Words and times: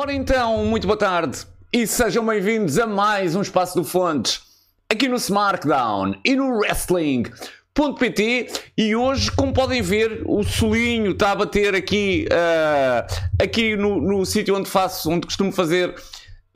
Ora 0.00 0.12
então, 0.12 0.64
muito 0.64 0.86
boa 0.86 0.96
tarde 0.96 1.40
e 1.72 1.84
sejam 1.84 2.24
bem-vindos 2.24 2.78
a 2.78 2.86
mais 2.86 3.34
um 3.34 3.42
Espaço 3.42 3.74
do 3.74 3.82
Fontes 3.82 4.42
aqui 4.88 5.08
no 5.08 5.16
Smartdown 5.16 6.14
e 6.24 6.36
no 6.36 6.56
Wrestling.pt 6.56 8.46
e 8.78 8.94
hoje, 8.94 9.32
como 9.32 9.52
podem 9.52 9.82
ver, 9.82 10.22
o 10.24 10.44
solinho 10.44 11.10
está 11.10 11.32
a 11.32 11.34
bater 11.34 11.74
aqui, 11.74 12.28
uh, 12.30 13.04
aqui 13.42 13.74
no, 13.74 14.00
no 14.00 14.24
sítio 14.24 14.54
onde 14.54 14.70
faço, 14.70 15.10
onde 15.10 15.26
costumo 15.26 15.50
fazer 15.50 15.92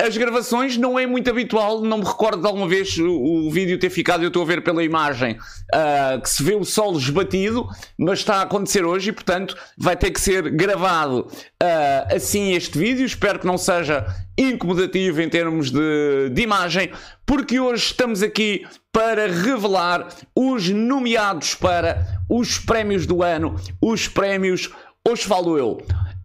as 0.00 0.16
gravações 0.16 0.76
não 0.76 0.98
é 0.98 1.06
muito 1.06 1.30
habitual, 1.30 1.80
não 1.80 1.98
me 1.98 2.04
recordo 2.04 2.40
de 2.40 2.46
alguma 2.46 2.66
vez 2.66 2.98
o, 2.98 3.46
o 3.46 3.50
vídeo 3.50 3.78
ter 3.78 3.90
ficado, 3.90 4.22
eu 4.22 4.28
estou 4.28 4.42
a 4.42 4.46
ver 4.46 4.62
pela 4.62 4.82
imagem 4.82 5.34
uh, 5.34 6.20
que 6.20 6.28
se 6.28 6.42
vê 6.42 6.54
o 6.54 6.64
solo 6.64 6.98
esbatido, 6.98 7.68
mas 7.96 8.18
está 8.18 8.36
a 8.36 8.42
acontecer 8.42 8.84
hoje 8.84 9.10
e 9.10 9.12
portanto 9.12 9.56
vai 9.78 9.96
ter 9.96 10.10
que 10.10 10.20
ser 10.20 10.50
gravado 10.50 11.28
uh, 11.62 12.14
assim 12.14 12.52
este 12.52 12.76
vídeo. 12.76 13.06
Espero 13.06 13.38
que 13.38 13.46
não 13.46 13.56
seja 13.56 14.04
incomodativo 14.36 15.22
em 15.22 15.28
termos 15.28 15.70
de, 15.70 16.30
de 16.32 16.42
imagem, 16.42 16.90
porque 17.24 17.60
hoje 17.60 17.86
estamos 17.86 18.22
aqui 18.22 18.66
para 18.90 19.26
revelar 19.26 20.08
os 20.34 20.68
nomeados 20.68 21.54
para 21.54 22.20
os 22.28 22.58
prémios 22.58 23.06
do 23.06 23.22
ano, 23.22 23.56
os 23.80 24.08
prémios 24.08 24.70
Hoje 25.08 25.24
Falo 25.24 25.58
Eu. 25.58 25.82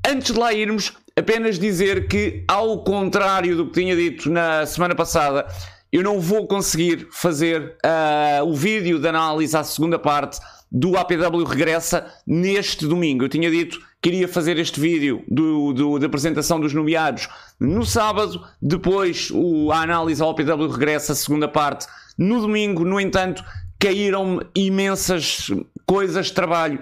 Antes 0.08 0.32
de 0.32 0.40
lá 0.40 0.54
irmos, 0.54 0.94
apenas 1.18 1.58
dizer 1.58 2.08
que, 2.08 2.44
ao 2.48 2.84
contrário 2.84 3.58
do 3.58 3.66
que 3.68 3.82
tinha 3.82 3.96
dito 3.96 4.30
na 4.30 4.66
semana 4.66 4.94
passada, 4.94 5.48
eu 5.92 6.04
não 6.04 6.20
vou 6.20 6.46
conseguir 6.46 7.08
fazer 7.12 7.76
uh, 7.84 8.46
o 8.46 8.54
vídeo 8.54 9.00
de 9.00 9.08
análise 9.08 9.56
à 9.58 9.64
segunda 9.64 9.98
parte 9.98 10.40
do 10.72 10.98
APW 10.98 11.44
Regressa 11.44 12.06
neste 12.26 12.86
domingo. 12.86 13.24
Eu 13.24 13.30
tinha 13.30 13.50
dito 13.50 13.80
que 14.02 14.10
iria 14.10 14.28
fazer 14.28 14.60
este 14.60 14.80
vídeo 14.80 15.24
do, 15.28 15.74
do, 15.74 15.98
da 15.98 16.06
apresentação 16.06 16.60
dos 16.60 16.74
nomeados 16.74 17.28
no 17.60 17.86
sábado, 17.86 18.46
depois 18.62 19.30
o, 19.32 19.72
a 19.72 19.82
análise 19.82 20.22
ao 20.22 20.30
APW 20.30 20.68
Regressa, 20.68 21.16
segunda 21.16 21.48
parte, 21.48 21.88
no 22.18 22.42
domingo. 22.42 22.84
No 22.84 23.00
entanto, 23.00 23.44
caíram-me 23.80 24.46
imensas 24.54 25.48
coisas 25.86 26.28
de 26.28 26.34
trabalho. 26.34 26.80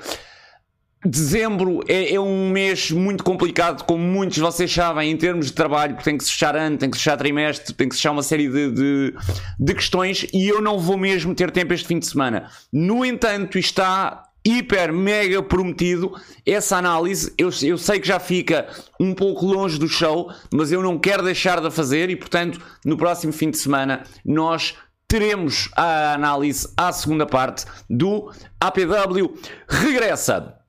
Dezembro 1.06 1.82
é, 1.88 2.16
é, 2.16 2.20
um 2.20 2.50
mês 2.50 2.90
muito 2.90 3.24
complicado, 3.24 3.84
como 3.84 4.04
muitos 4.04 4.38
vocês 4.40 4.72
sabem, 4.74 5.12
em 5.12 5.18
termos 5.18 5.48
de 5.48 5.54
trabalho, 5.54 5.94
porque 5.94 6.10
tem 6.10 6.18
que 6.18 6.24
se 6.24 6.32
fechar 6.32 6.56
ano, 6.56 6.78
tem 6.78 6.90
que 6.90 6.98
se 6.98 7.04
fechar 7.04 7.18
trimestre, 7.18 7.74
tem 7.74 7.88
que 7.88 7.96
se 7.96 8.02
fechar 8.02 8.12
uma 8.12 8.24
série 8.24 8.50
de, 8.50 8.72
de, 8.72 9.14
de 9.60 9.74
questões 9.74 10.26
e 10.34 10.48
eu 10.48 10.62
não 10.62 10.80
vou 10.80 10.98
mesmo 10.98 11.36
ter 11.36 11.52
tempo 11.52 11.74
este 11.74 11.88
fim 11.88 12.00
de 12.00 12.08
semana. 12.08 12.50
No 12.74 13.06
entanto, 13.06 13.60
está 13.60 14.24
hiper, 14.44 14.92
mega 14.92 15.42
prometido 15.42 16.14
essa 16.46 16.78
análise. 16.78 17.34
Eu, 17.38 17.50
eu 17.64 17.78
sei 17.78 18.00
que 18.00 18.08
já 18.08 18.20
fica 18.20 18.68
um 19.00 19.14
pouco 19.14 19.46
longe 19.46 19.80
do 19.80 19.88
show, 19.88 20.32
mas 20.52 20.72
eu 20.72 20.82
não 20.82 20.98
quero 20.98 21.24
deixar 21.24 21.62
de 21.62 21.70
fazer 21.72 22.10
e, 22.10 22.16
portanto, 22.16 22.60
no 22.84 22.98
próximo 22.98 23.32
fim 23.34 23.50
de 23.50 23.58
semana 23.58 24.04
nós 24.24 24.76
teremos 25.08 25.70
a 25.76 26.14
análise 26.14 26.68
à 26.76 26.92
segunda 26.92 27.26
parte 27.26 27.66
do 27.90 28.32
APW 28.60 29.34
Regressa. 29.68 30.65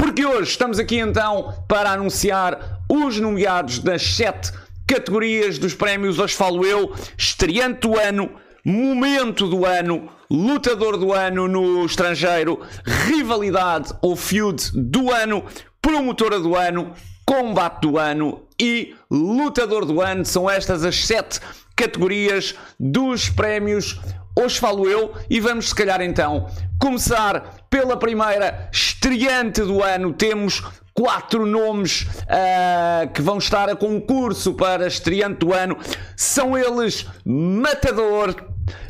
Porque 0.00 0.24
hoje 0.24 0.52
estamos 0.52 0.78
aqui 0.78 0.98
então 0.98 1.52
para 1.68 1.90
anunciar 1.90 2.80
os 2.88 3.20
nomeados 3.20 3.80
das 3.80 4.00
sete 4.00 4.50
categorias 4.86 5.58
dos 5.58 5.74
prémios 5.74 6.18
Hoje 6.18 6.34
Falo 6.34 6.64
Eu, 6.64 6.94
estreante 7.18 7.80
do 7.80 7.98
ano, 7.98 8.30
momento 8.64 9.46
do 9.46 9.66
ano, 9.66 10.08
lutador 10.30 10.96
do 10.96 11.12
ano 11.12 11.46
no 11.46 11.84
estrangeiro, 11.84 12.62
rivalidade 12.82 13.92
ou 14.00 14.16
feud 14.16 14.70
do 14.74 15.12
ano, 15.12 15.44
promotora 15.82 16.40
do 16.40 16.56
ano, 16.56 16.92
combate 17.26 17.82
do 17.82 17.98
ano 17.98 18.46
e 18.58 18.94
lutador 19.10 19.84
do 19.84 20.00
ano. 20.00 20.24
São 20.24 20.48
estas 20.48 20.82
as 20.82 20.96
sete 20.96 21.40
categorias 21.76 22.54
dos 22.78 23.28
prémios 23.28 24.00
Hoje 24.42 24.58
Falo 24.58 24.88
Eu 24.88 25.12
e 25.28 25.38
vamos 25.38 25.68
se 25.68 25.74
calhar 25.74 26.00
então 26.00 26.48
começar 26.78 27.66
pela 27.68 27.98
primeira 27.98 28.70
estreante 28.72 29.60
do 29.60 29.82
ano. 29.82 30.14
Temos 30.14 30.62
quatro 30.94 31.44
nomes 31.44 32.04
uh, 32.04 33.12
que 33.12 33.20
vão 33.20 33.36
estar 33.36 33.68
a 33.68 33.76
concurso 33.76 34.54
para 34.54 34.86
estreante 34.86 35.40
do 35.40 35.52
ano. 35.52 35.76
São 36.16 36.56
eles 36.56 37.06
Matador, 37.22 38.34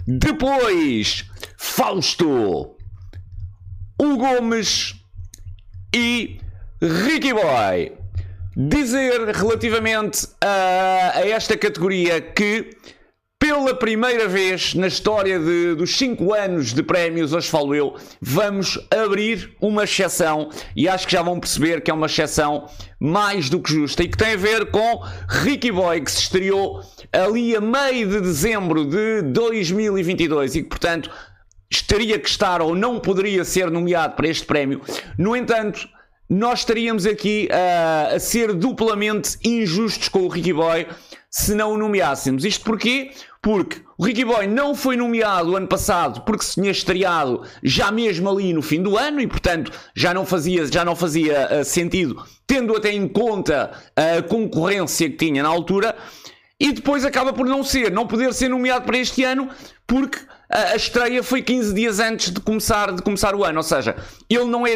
depois 0.07 1.25
Fausto, 1.57 2.77
o 3.99 4.17
Gomes 4.17 4.95
e 5.93 6.41
Ricky 6.81 7.33
Boy. 7.33 7.93
Dizer 8.57 9.35
relativamente 9.35 10.29
a, 10.41 11.13
a 11.17 11.29
esta 11.29 11.57
categoria 11.57 12.21
que 12.21 12.71
pela 13.41 13.75
primeira 13.75 14.29
vez 14.29 14.75
na 14.75 14.87
história 14.87 15.39
de, 15.39 15.75
dos 15.75 15.97
5 15.97 16.35
anos 16.35 16.75
de 16.75 16.83
prémios, 16.83 17.33
hoje 17.33 17.49
falo 17.49 17.75
eu, 17.75 17.97
vamos 18.21 18.79
abrir 18.91 19.57
uma 19.59 19.85
exceção 19.85 20.51
e 20.77 20.87
acho 20.87 21.07
que 21.07 21.13
já 21.15 21.23
vão 21.23 21.41
perceber 21.41 21.81
que 21.81 21.91
é 21.91 21.95
uma 21.95 22.05
exceção 22.05 22.67
mais 23.01 23.49
do 23.49 23.59
que 23.59 23.73
justa 23.73 24.03
e 24.03 24.09
que 24.09 24.19
tem 24.19 24.35
a 24.35 24.37
ver 24.37 24.71
com 24.71 25.03
Ricky 25.27 25.73
Boy, 25.73 26.03
que 26.03 26.13
se 26.13 26.21
estreou 26.21 26.83
ali 27.11 27.57
a 27.57 27.63
meio 27.63 28.11
de 28.11 28.21
dezembro 28.21 28.85
de 28.85 29.23
2022 29.23 30.57
e 30.57 30.63
que, 30.63 30.69
portanto, 30.69 31.11
estaria 31.71 32.19
que 32.19 32.29
estar 32.29 32.61
ou 32.61 32.75
não 32.75 33.01
poderia 33.01 33.43
ser 33.43 33.71
nomeado 33.71 34.17
para 34.17 34.29
este 34.29 34.45
prémio. 34.45 34.83
No 35.17 35.35
entanto, 35.35 35.89
nós 36.29 36.61
estaríamos 36.61 37.07
aqui 37.07 37.49
uh, 37.51 38.17
a 38.17 38.21
ser 38.21 38.53
duplamente 38.53 39.39
injustos 39.43 40.09
com 40.09 40.21
o 40.21 40.29
Ricky 40.29 40.53
Boy 40.53 40.87
se 41.31 41.55
não 41.55 41.73
o 41.73 41.79
nomeássemos. 41.79 42.45
Isto 42.45 42.65
porquê? 42.65 43.13
Porque 43.41 43.81
o 43.97 44.05
Ricky 44.05 44.25
Boy 44.25 44.47
não 44.47 44.75
foi 44.75 44.97
nomeado 44.97 45.57
ano 45.57 45.69
passado 45.69 46.23
porque 46.23 46.45
se 46.45 46.55
tinha 46.55 46.71
estreado 46.71 47.43
já 47.63 47.91
mesmo 47.91 48.29
ali 48.29 48.53
no 48.53 48.61
fim 48.61 48.83
do 48.83 48.99
ano 48.99 49.21
e, 49.21 49.27
portanto, 49.27 49.71
já 49.95 50.13
não 50.13 50.27
fazia, 50.27 50.67
já 50.67 50.85
não 50.85 50.97
fazia 50.97 51.49
uh, 51.61 51.65
sentido, 51.65 52.23
tendo 52.47 52.77
até 52.77 52.93
em 52.93 53.07
conta 53.07 53.71
a 53.95 54.23
concorrência 54.23 55.09
que 55.09 55.17
tinha 55.17 55.43
na 55.43 55.49
altura. 55.49 55.97
E 56.59 56.73
depois 56.73 57.07
acaba 57.07 57.33
por 57.33 57.47
não 57.47 57.65
ser, 57.65 57.91
não 57.91 58.07
poder 58.07 58.35
ser 58.35 58.49
nomeado 58.49 58.85
para 58.85 58.99
este 58.99 59.25
ano 59.25 59.49
porque 59.87 60.19
a 60.51 60.77
estreia 60.77 61.23
foi 61.23 61.43
15 61.43 61.73
dias 61.73 62.01
antes 62.01 62.33
de 62.33 62.41
começar, 62.41 62.93
de 62.93 63.01
começar 63.03 63.35
o 63.35 63.45
ano, 63.45 63.59
ou 63.59 63.63
seja, 63.63 63.97
ele 64.29 64.45
não 64.45 64.67
é. 64.67 64.75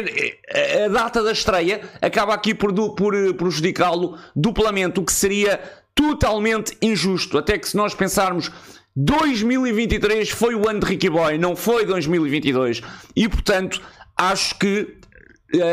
A 0.85 0.87
data 0.87 1.21
da 1.21 1.31
estreia 1.31 1.81
acaba 2.01 2.33
aqui 2.33 2.55
por, 2.55 2.73
por 2.95 3.13
eh, 3.13 3.33
prejudicá-lo 3.33 4.17
duplamente, 4.35 4.99
o 4.99 5.03
que 5.03 5.11
seria 5.11 5.59
totalmente 5.95 6.77
injusto. 6.81 7.37
Até 7.37 7.57
que 7.57 7.67
se 7.67 7.77
nós 7.77 7.95
pensarmos 7.95 8.51
2023 8.95 10.29
foi 10.29 10.53
o 10.53 10.69
ano 10.69 10.81
de 10.81 10.85
Ricky 10.85 11.09
Boy, 11.09 11.37
não 11.37 11.55
foi 11.55 11.85
2022. 11.85 12.81
E 13.15 13.27
portanto, 13.27 13.81
acho 14.17 14.59
que 14.59 14.97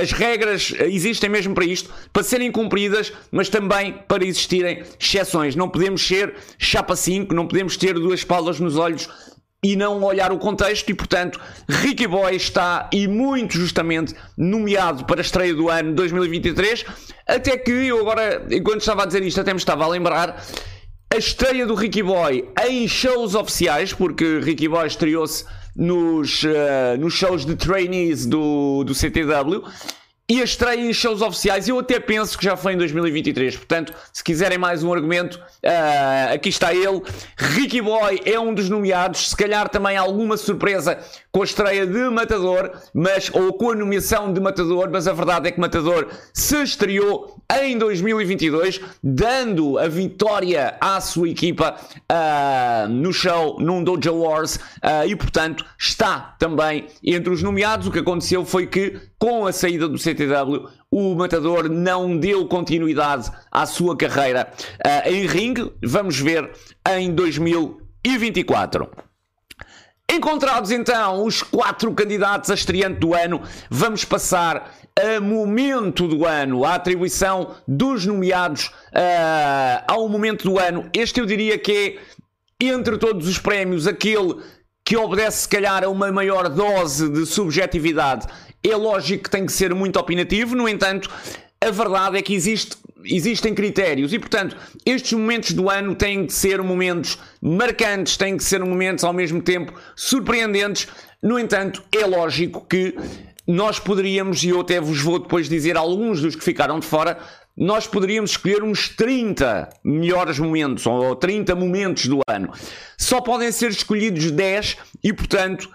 as 0.01 0.13
regras 0.13 0.73
existem 0.79 1.29
mesmo 1.29 1.55
para 1.55 1.65
isto, 1.65 1.91
para 2.13 2.23
serem 2.23 2.53
cumpridas, 2.53 3.13
mas 3.31 3.49
também 3.49 3.93
para 4.07 4.25
existirem 4.25 4.85
exceções. 5.01 5.57
Não 5.57 5.69
podemos 5.69 6.07
ser 6.07 6.35
chapa 6.59 6.95
5, 6.95 7.35
não 7.35 7.47
podemos 7.47 7.77
ter 7.77 7.95
duas 7.95 8.23
palas 8.23 8.61
nos 8.61 8.77
olhos 8.77 9.09
e 9.65 9.77
não 9.77 10.03
olhar 10.03 10.33
o 10.33 10.39
contexto 10.39 10.89
e, 10.91 10.95
portanto, 10.95 11.41
Ricky 11.69 12.09
Boy 12.09 12.35
está, 12.35 12.91
e 12.93 13.07
muito 13.07 13.53
justamente, 13.57 14.13
nomeado 14.37 15.05
para 15.05 15.21
a 15.21 15.23
estreia 15.23 15.55
do 15.55 15.69
ano 15.69 15.95
2023, 15.95 16.85
até 17.29 17.57
que 17.57 17.71
eu 17.71 18.01
agora, 18.01 18.45
enquanto 18.51 18.81
estava 18.81 19.05
a 19.05 19.07
dizer 19.07 19.23
isto, 19.23 19.41
até 19.41 19.53
me 19.53 19.61
estava 19.61 19.85
a 19.85 19.89
lembrar 19.89 20.45
a 21.15 21.17
estreia 21.17 21.65
do 21.65 21.77
Ricky 21.77 22.03
Boy 22.03 22.49
em 22.67 22.89
shows 22.89 23.37
oficiais, 23.37 23.93
porque 23.93 24.41
Ricky 24.41 24.67
Boy 24.67 24.85
estreou-se 24.85 25.45
nos, 25.77 26.43
uh, 26.43 26.99
nos 26.99 27.15
shows 27.15 27.47
de 27.47 27.55
trainees 27.55 28.27
do, 28.27 28.83
do 28.83 28.93
CTW, 28.93 29.63
e 30.33 30.41
a 30.41 30.45
estreia 30.45 30.81
em 30.81 30.95
shows 30.95 31.21
oficiais, 31.21 31.69
eu 31.69 31.79
até 31.79 32.01
penso 32.01 32.39
que 32.39 32.45
já 32.47 32.57
foi 32.57 32.73
em 32.73 32.79
2023. 32.79 33.55
Portanto, 33.55 33.93
se 34.11 34.25
quiserem 34.25 34.57
mais 34.57 34.83
um 34.83 34.91
argumento, 34.91 35.35
uh, 35.35 36.33
aqui 36.33 36.49
está 36.49 36.73
ele. 36.73 37.03
Ricky 37.37 37.83
Boy 37.83 38.19
é 38.25 38.41
um 38.41 38.55
dos 38.55 38.71
nomeados. 38.71 39.29
Se 39.29 39.37
calhar 39.37 39.69
também 39.69 39.95
alguma 39.95 40.39
surpresa 40.39 40.99
com 41.31 41.43
a 41.43 41.45
estreia 41.45 41.87
de 41.87 42.09
Matador, 42.09 42.71
mas, 42.95 43.31
ou 43.35 43.53
com 43.53 43.73
a 43.73 43.75
nomeação 43.75 44.33
de 44.33 44.41
Matador, 44.41 44.89
mas 44.91 45.07
a 45.07 45.13
verdade 45.13 45.49
é 45.49 45.51
que 45.51 45.61
Matador 45.61 46.09
se 46.33 46.63
estreou 46.63 47.37
em 47.61 47.77
2022, 47.77 48.81
dando 49.03 49.79
a 49.79 49.89
vitória 49.89 50.77
à 50.81 50.99
sua 51.01 51.29
equipa 51.29 51.77
uh, 52.11 52.89
no 52.89 53.13
show, 53.13 53.59
num 53.61 53.85
Dojo 53.85 54.15
Wars, 54.15 54.57
uh, 54.57 55.07
e 55.07 55.15
portanto 55.15 55.65
está 55.79 56.37
também 56.39 56.87
entre 57.05 57.31
os 57.31 57.43
nomeados. 57.43 57.87
O 57.87 57.91
que 57.91 57.99
aconteceu 57.99 58.45
foi 58.47 58.67
que, 58.67 58.99
com 59.19 59.47
a 59.47 59.53
saída 59.53 59.89
do 59.89 59.99
O 60.91 61.15
Matador 61.15 61.69
não 61.69 62.17
deu 62.17 62.47
continuidade 62.47 63.31
à 63.51 63.67
sua 63.67 63.97
carreira 63.97 64.53
uh, 64.85 65.09
em 65.09 65.27
ringue. 65.27 65.73
Vamos 65.83 66.19
ver 66.19 66.51
em 66.97 67.13
2024. 67.13 68.91
Encontrados 70.11 70.71
então 70.71 71.25
os 71.25 71.43
quatro 71.43 71.91
candidatos 71.95 72.51
a 72.51 72.55
estreante 72.55 73.01
do 73.01 73.15
ano, 73.15 73.41
vamos 73.71 74.05
passar 74.05 74.71
a 74.95 75.19
momento 75.19 76.07
do 76.07 76.27
ano, 76.27 76.67
a 76.67 76.75
atribuição 76.75 77.55
dos 77.67 78.05
nomeados 78.05 78.67
uh, 78.67 79.85
ao 79.89 80.07
momento 80.11 80.45
do 80.45 80.59
ano. 80.59 80.91
Este 80.93 81.21
eu 81.21 81.25
diria 81.25 81.59
que 81.59 81.99
é, 82.63 82.67
entre 82.67 82.99
todos 82.99 83.27
os 83.27 83.39
prémios, 83.39 83.87
aquele 83.87 84.37
que 84.93 84.97
obedece, 84.99 85.45
se 85.45 85.49
calhar, 85.49 85.83
a 85.83 85.89
uma 85.89 86.13
maior 86.13 86.51
dose 86.51 87.09
de 87.09 87.25
subjetividade. 87.25 88.27
É 88.63 88.77
lógico 88.77 89.25
que 89.25 89.31
tem 89.31 89.47
que 89.47 89.53
ser 89.53 89.75
muito 89.75 89.99
opinativo, 89.99 90.55
no 90.55 90.69
entanto, 90.69 91.09
a 91.59 91.71
verdade 91.71 92.19
é 92.19 92.21
que 92.21 92.35
existe, 92.35 92.77
existem 93.03 93.55
critérios 93.55 94.13
e, 94.13 94.19
portanto, 94.19 94.55
estes 94.85 95.15
momentos 95.15 95.55
do 95.55 95.71
ano 95.71 95.95
têm 95.95 96.27
que 96.27 96.35
ser 96.35 96.61
momentos 96.61 97.19
marcantes, 97.41 98.19
têm 98.19 98.37
que 98.37 98.45
ser 98.45 98.63
momentos 98.63 99.03
ao 99.03 99.15
mesmo 99.15 99.41
tempo 99.41 99.73
surpreendentes. 99.97 100.87
No 101.23 101.39
entanto, 101.39 101.83
é 101.91 102.05
lógico 102.05 102.67
que 102.69 102.95
nós 103.47 103.79
poderíamos, 103.79 104.45
e 104.45 104.51
eu 104.51 104.61
até 104.61 104.79
vos 104.79 105.01
vou 105.01 105.19
depois 105.19 105.49
dizer 105.49 105.75
alguns 105.75 106.21
dos 106.21 106.37
que 106.37 106.45
ficaram 106.45 106.79
de 106.79 106.87
fora, 106.87 107.17
nós 107.57 107.87
poderíamos 107.87 108.33
escolher 108.33 108.63
uns 108.63 108.89
30 108.89 109.69
melhores 109.85 110.39
momentos 110.39 110.87
ou 110.87 111.15
30 111.15 111.55
momentos 111.55 112.07
do 112.07 112.21
ano. 112.27 112.53
Só 112.97 113.21
podem 113.21 113.53
ser 113.53 113.71
escolhidos 113.71 114.31
10 114.31 114.77
e, 115.05 115.13
portanto, 115.13 115.69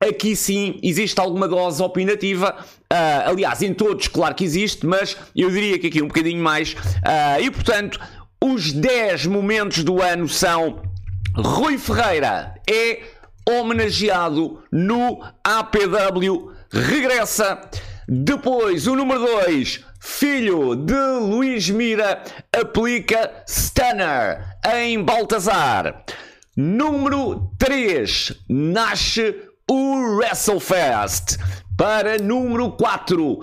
aqui 0.00 0.34
sim 0.34 0.80
existe 0.82 1.20
alguma 1.20 1.46
dose 1.46 1.82
opinativa. 1.82 2.56
Uh, 2.92 3.30
aliás, 3.30 3.62
em 3.62 3.74
todos, 3.74 4.08
claro 4.08 4.34
que 4.34 4.44
existe, 4.44 4.86
mas 4.86 5.16
eu 5.36 5.50
diria 5.50 5.78
que 5.78 5.88
aqui 5.88 6.02
um 6.02 6.08
bocadinho 6.08 6.42
mais. 6.42 6.72
Uh, 6.72 7.40
e, 7.42 7.50
portanto, 7.50 8.00
os 8.42 8.72
10 8.72 9.26
momentos 9.26 9.84
do 9.84 10.00
ano 10.00 10.28
são 10.28 10.82
Rui 11.36 11.78
Ferreira 11.78 12.54
é 12.70 13.02
homenageado 13.48 14.62
no 14.70 15.20
APW 15.42 16.52
regressa. 16.70 17.60
Depois, 18.06 18.86
o 18.86 18.94
número 18.94 19.20
2, 19.20 19.84
filho 20.04 20.76
de 20.76 20.92
Luís 20.92 21.70
Mira, 21.70 22.22
aplica 22.52 23.42
Stunner 23.48 24.44
em 24.76 25.02
Baltazar. 25.02 26.04
Número 26.54 27.50
3, 27.58 28.34
nasce 28.50 29.34
o 29.68 30.16
WrestleFest. 30.16 31.38
Para 31.76 32.18
número 32.18 32.72
4, 32.72 33.40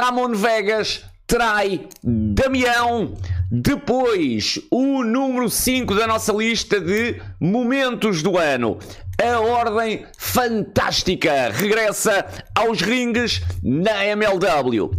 Ramon 0.00 0.34
Vegas 0.34 1.04
trai 1.26 1.86
Damião. 2.02 3.14
Depois, 3.52 4.58
o 4.70 5.04
número 5.04 5.50
5 5.50 5.94
da 5.94 6.06
nossa 6.06 6.32
lista 6.32 6.80
de 6.80 7.20
momentos 7.38 8.22
do 8.22 8.38
ano. 8.38 8.78
A 9.22 9.38
Ordem 9.38 10.06
Fantástica 10.16 11.50
regressa 11.52 12.26
aos 12.56 12.80
ringues 12.80 13.42
na 13.62 14.06
MLW. 14.06 14.90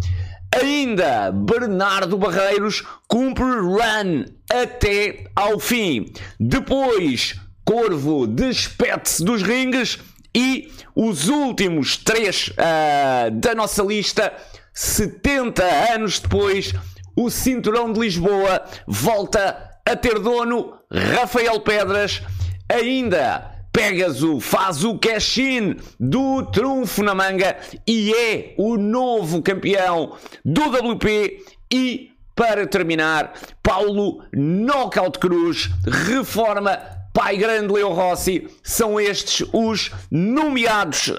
Ainda 0.54 1.32
Bernardo 1.32 2.18
Barreiros 2.18 2.84
cumpre 3.08 3.44
run 3.44 4.26
até 4.50 5.26
ao 5.36 5.60
fim. 5.60 6.12
Depois, 6.40 7.36
Corvo 7.64 8.28
despede-se 8.28 9.24
dos 9.24 9.42
ringues 9.42 9.98
e 10.36 10.70
os 10.96 11.30
últimos 11.30 11.96
três 11.96 12.50
uh, 12.50 13.32
da 13.32 13.56
nossa 13.56 13.82
lista, 13.82 14.34
70 14.74 15.64
anos 15.94 16.20
depois, 16.20 16.74
o 17.16 17.30
Cinturão 17.30 17.92
de 17.94 18.00
Lisboa 18.00 18.66
volta 18.88 19.72
a 19.86 19.96
ter 19.96 20.20
dono 20.20 20.74
Rafael 20.92 21.60
Pedras. 21.62 22.22
Ainda 22.70 23.52
Pegasus 23.72 24.44
faz 24.44 24.84
o 24.84 24.98
cash-in 24.98 25.78
do 26.00 26.44
trunfo 26.44 27.02
na 27.04 27.16
manga 27.16 27.58
e 27.88 28.14
é 28.14 28.54
o 28.58 28.78
novo 28.78 29.42
campeão 29.42 30.16
do 30.44 30.64
WP 30.64 31.44
e 31.72 32.12
para 32.36 32.66
terminar, 32.66 33.34
Paulo 33.62 34.24
Knockout 34.34 35.20
Cruz 35.20 35.70
reforma 35.86 36.80
Pai 37.14 37.36
Grande 37.36 37.74
Leo 37.74 37.90
Rossi, 37.90 38.48
são 38.64 39.00
estes 39.00 39.46
os 39.52 39.92
nomeados 40.10 41.10
uh, 41.10 41.16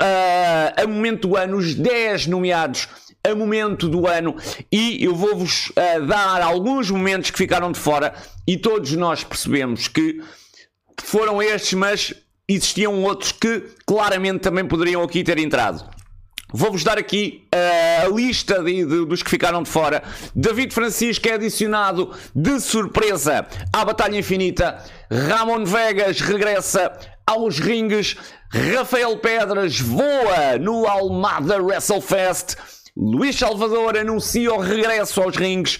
a 0.76 0.87
momento 0.87 1.28
do 1.28 1.37
ano, 1.37 1.58
os 1.58 1.75
10 1.75 2.26
nomeados 2.28 2.88
a 3.22 3.34
momento 3.34 3.88
do 3.88 4.06
ano. 4.06 4.34
E 4.70 5.04
eu 5.04 5.14
vou-vos 5.14 5.69
uh, 5.70 6.06
dar 6.06 6.40
alguns 6.40 6.90
momentos 6.90 7.31
que 7.31 7.38
ficaram 7.38 7.70
de 7.70 7.78
fora 7.78 8.14
e 8.46 8.56
todos 8.56 8.93
nós 8.93 9.22
percebemos 9.22 9.87
que 9.87 10.20
foram 11.02 11.43
estes, 11.43 11.75
mas 11.75 12.14
existiam 12.49 13.03
outros 13.03 13.33
que 13.33 13.62
claramente 13.87 14.41
também 14.41 14.67
poderiam 14.67 15.03
aqui 15.03 15.23
ter 15.25 15.39
entrado. 15.39 15.85
Vou-vos 16.55 16.85
dar 16.85 16.99
aqui 16.99 17.49
uh, 17.55 18.06
a 18.06 18.09
lista 18.15 18.62
de, 18.62 18.85
de, 18.85 19.06
dos 19.06 19.23
que 19.23 19.31
ficaram 19.31 19.62
de 19.62 19.71
fora. 19.71 20.03
David 20.35 20.75
Francisco 20.75 21.27
é 21.27 21.33
adicionado 21.33 22.11
de 22.35 22.61
surpresa 22.61 23.47
à 23.73 23.85
Batalha 23.85 24.19
Infinita. 24.19 24.79
Ramon 25.11 25.65
Vegas 25.65 26.21
regressa 26.21 26.93
aos 27.27 27.59
ringues. 27.59 28.17
Rafael 28.50 29.17
Pedras 29.17 29.81
voa 29.81 30.59
no 30.61 30.87
Almada 30.87 31.56
WrestleFest. 31.56 32.56
Luís 32.95 33.35
Salvador 33.38 33.97
anuncia 33.97 34.53
o 34.53 34.61
regresso 34.61 35.23
aos 35.23 35.35
ringues. 35.35 35.79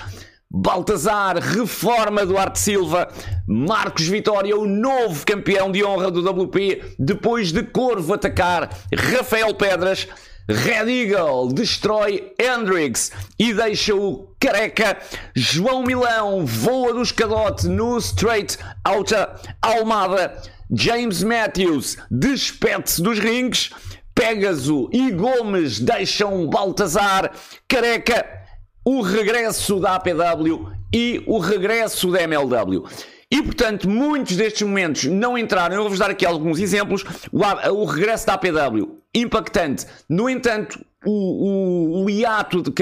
Baltazar, 0.55 1.39
reforma 1.39 2.27
Duarte 2.27 2.59
Silva, 2.59 3.09
Marcos 3.49 4.07
Vitória, 4.07 4.55
o 4.55 4.67
novo 4.67 5.25
campeão 5.25 5.73
de 5.73 5.83
honra 5.83 6.11
do 6.11 6.21
WP, 6.21 6.97
depois 6.99 7.51
de 7.51 7.63
Corvo 7.63 8.13
atacar 8.13 8.69
Rafael 8.95 9.55
Pedras, 9.55 10.07
Red 10.47 10.91
Eagle 10.91 11.55
destrói 11.55 12.35
Hendrix 12.39 13.13
e 13.39 13.55
deixa 13.55 13.95
o 13.95 14.29
careca. 14.39 14.99
João 15.35 15.85
Milão 15.85 16.45
voa 16.45 16.93
do 16.93 17.01
escadote 17.01 17.67
no 17.67 17.97
Straight 17.97 18.59
Outer 18.87 19.29
Almada. 19.63 20.37
James 20.71 21.23
Matthews 21.23 21.97
despede-se 22.11 23.03
dos 23.03 23.19
rings. 23.19 23.71
Pegaso 24.15 24.91
e 24.93 25.11
Gomes 25.13 25.81
deixam 25.81 26.47
Baltazar. 26.47 27.33
Careca 27.67 28.42
o 28.85 29.01
regresso 29.01 29.79
da 29.81 29.95
APW 29.95 30.69
e 30.93 31.23
o 31.27 31.39
regresso 31.39 32.11
da 32.11 32.23
MLW. 32.23 32.85
E 33.31 33.43
portanto, 33.43 33.89
muitos 33.89 34.37
destes 34.37 34.63
momentos 34.63 35.05
não 35.05 35.39
entraram. 35.39 35.75
Eu 35.75 35.83
vou-vos 35.83 35.99
dar 35.99 36.11
aqui 36.11 36.27
alguns 36.27 36.59
exemplos. 36.59 37.03
O, 37.33 37.41
o 37.71 37.85
regresso 37.87 38.27
da 38.27 38.35
APW, 38.35 38.99
impactante. 39.15 39.87
No 40.07 40.29
entanto, 40.29 40.79
o, 41.05 41.11
o, 41.11 42.05
o 42.05 42.11
hiato 42.11 42.63
de, 42.63 42.73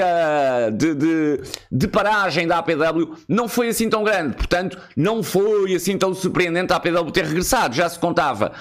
de, 0.73 0.95
de, 0.95 1.41
de, 1.71 1.89
paragem 1.89 2.47
da 2.47 2.59
APW 2.59 3.17
não 3.29 3.49
foi 3.49 3.69
assim 3.69 3.89
tão 3.89 4.05
grande, 4.05 4.37
portanto, 4.37 4.79
não 4.97 5.23
foi 5.23 5.75
assim 5.75 5.97
tão 5.97 6.13
surpreendente 6.15 6.73
a 6.73 6.77
APW 6.77 7.11
ter 7.11 7.25
regressado, 7.25 7.75
já 7.75 7.89
se 7.89 7.99
contava. 7.99 8.53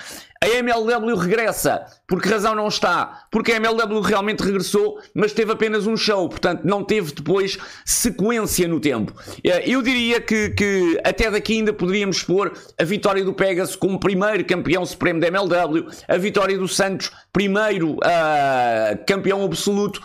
A 0.42 0.48
MLW 0.48 1.16
regressa. 1.18 1.86
Por 2.08 2.22
que 2.22 2.30
razão 2.30 2.56
não 2.56 2.70
está? 2.70 3.24
Porque 3.30 3.52
a 3.52 3.58
MLW 3.58 4.00
realmente 4.00 4.42
regressou, 4.42 4.98
mas 5.14 5.34
teve 5.34 5.52
apenas 5.52 5.86
um 5.86 5.98
show, 5.98 6.30
portanto 6.30 6.62
não 6.64 6.82
teve 6.82 7.12
depois 7.12 7.58
sequência 7.86 8.66
no 8.66 8.80
tempo. 8.80 9.14
Eh, 9.44 9.70
eu 9.70 9.82
diria 9.82 10.22
que, 10.22 10.52
que 10.52 10.98
até 11.04 11.30
daqui 11.30 11.58
ainda 11.58 11.74
poderíamos 11.74 12.18
expor 12.18 12.54
a 12.80 12.84
vitória 12.86 13.24
do 13.26 13.34
Pegasus 13.34 13.76
como 13.76 14.00
primeiro 14.00 14.46
campeão 14.46 14.86
supremo 14.86 15.20
da 15.20 15.28
MLW, 15.28 15.88
a 16.08 16.18
vitória 16.18 16.58
do 16.58 16.70
Santos, 16.70 17.12
primeiro 17.34 17.96
uh, 17.96 19.06
campeão 19.06 19.44
absoluto. 19.44 20.02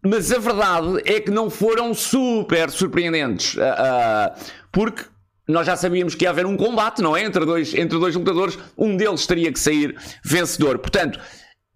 Mas 0.00 0.30
a 0.30 0.38
verdade 0.38 1.02
é 1.04 1.20
que 1.20 1.30
não 1.30 1.50
foram 1.50 1.92
super 1.92 2.70
surpreendentes. 2.70 3.54
Uh, 3.54 3.60
uh, 3.60 4.60
porque 4.70 5.04
nós 5.50 5.66
já 5.66 5.76
sabíamos 5.76 6.14
que 6.14 6.24
ia 6.24 6.30
haver 6.30 6.46
um 6.46 6.56
combate, 6.56 7.02
não 7.02 7.16
é? 7.16 7.24
Entre 7.24 7.44
dois, 7.44 7.74
entre 7.74 7.98
dois 7.98 8.14
lutadores, 8.14 8.58
um 8.76 8.96
deles 8.96 9.26
teria 9.26 9.52
que 9.52 9.58
sair 9.58 9.96
vencedor. 10.24 10.78
Portanto, 10.78 11.18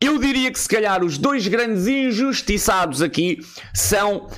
eu 0.00 0.18
diria 0.18 0.50
que 0.50 0.58
se 0.58 0.68
calhar 0.68 1.02
os 1.02 1.16
dois 1.16 1.46
grandes 1.48 1.86
injustiçados 1.86 3.00
aqui 3.00 3.38
são 3.72 4.28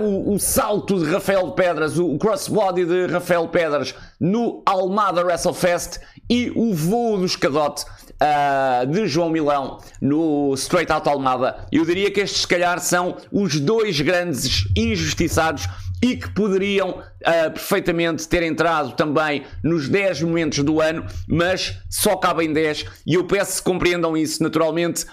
o, 0.00 0.34
o 0.34 0.38
salto 0.38 0.98
de 0.98 1.10
Rafael 1.10 1.50
Pedras, 1.52 1.98
o 1.98 2.16
crossbody 2.16 2.84
de 2.84 3.06
Rafael 3.06 3.48
Pedras 3.48 3.94
no 4.20 4.62
Almada 4.64 5.24
WrestleFest 5.24 5.98
e 6.28 6.52
o 6.54 6.72
voo 6.74 7.18
do 7.18 7.24
escadote 7.24 7.84
uh, 8.22 8.86
de 8.86 9.08
João 9.08 9.30
Milão 9.30 9.78
no 10.00 10.54
Straight 10.54 10.92
Out 10.92 11.08
Almada. 11.08 11.66
Eu 11.72 11.84
diria 11.84 12.10
que 12.10 12.20
estes 12.20 12.42
se 12.42 12.46
calhar 12.46 12.78
são 12.78 13.16
os 13.32 13.58
dois 13.58 14.00
grandes 14.00 14.64
injustiçados 14.76 15.66
e 16.02 16.16
que 16.16 16.30
poderiam 16.30 16.90
uh, 16.90 17.50
perfeitamente 17.52 18.26
ter 18.28 18.42
entrado 18.42 18.92
também 18.92 19.44
nos 19.62 19.88
10 19.88 20.22
momentos 20.22 20.58
do 20.64 20.80
ano, 20.80 21.04
mas 21.28 21.78
só 21.88 22.16
cabem 22.16 22.52
10 22.52 22.86
e 23.06 23.14
eu 23.14 23.24
peço 23.24 23.58
que 23.58 23.70
compreendam 23.70 24.16
isso 24.16 24.42
naturalmente. 24.42 25.06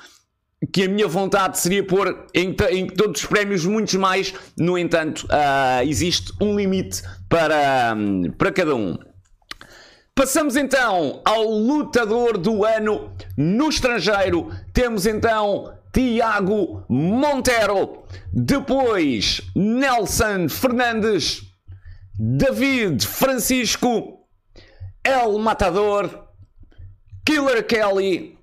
Que 0.74 0.86
a 0.86 0.90
minha 0.90 1.08
vontade 1.08 1.60
seria 1.60 1.84
pôr 1.84 2.26
em, 2.34 2.56
em 2.72 2.88
todos 2.88 3.22
os 3.22 3.28
prémios 3.28 3.64
muitos 3.64 3.94
mais, 3.94 4.34
no 4.58 4.76
entanto, 4.76 5.28
uh, 5.28 5.88
existe 5.88 6.34
um 6.42 6.58
limite 6.58 7.04
para, 7.30 7.94
um, 7.96 8.32
para 8.32 8.52
cada 8.52 8.76
um. 8.76 8.98
Passamos 10.18 10.56
então 10.56 11.22
ao 11.24 11.44
lutador 11.44 12.40
do 12.40 12.66
ano 12.66 13.12
no 13.38 13.70
estrangeiro. 13.70 14.50
Temos 14.74 15.06
então 15.06 15.72
Tiago 15.98 16.86
Montero, 16.88 18.04
depois 18.32 19.42
Nelson 19.56 20.48
Fernandes, 20.48 21.42
David 22.20 23.04
Francisco, 23.04 24.20
El 25.04 25.40
Matador, 25.40 26.28
Killer 27.26 27.66
Kelly. 27.66 28.38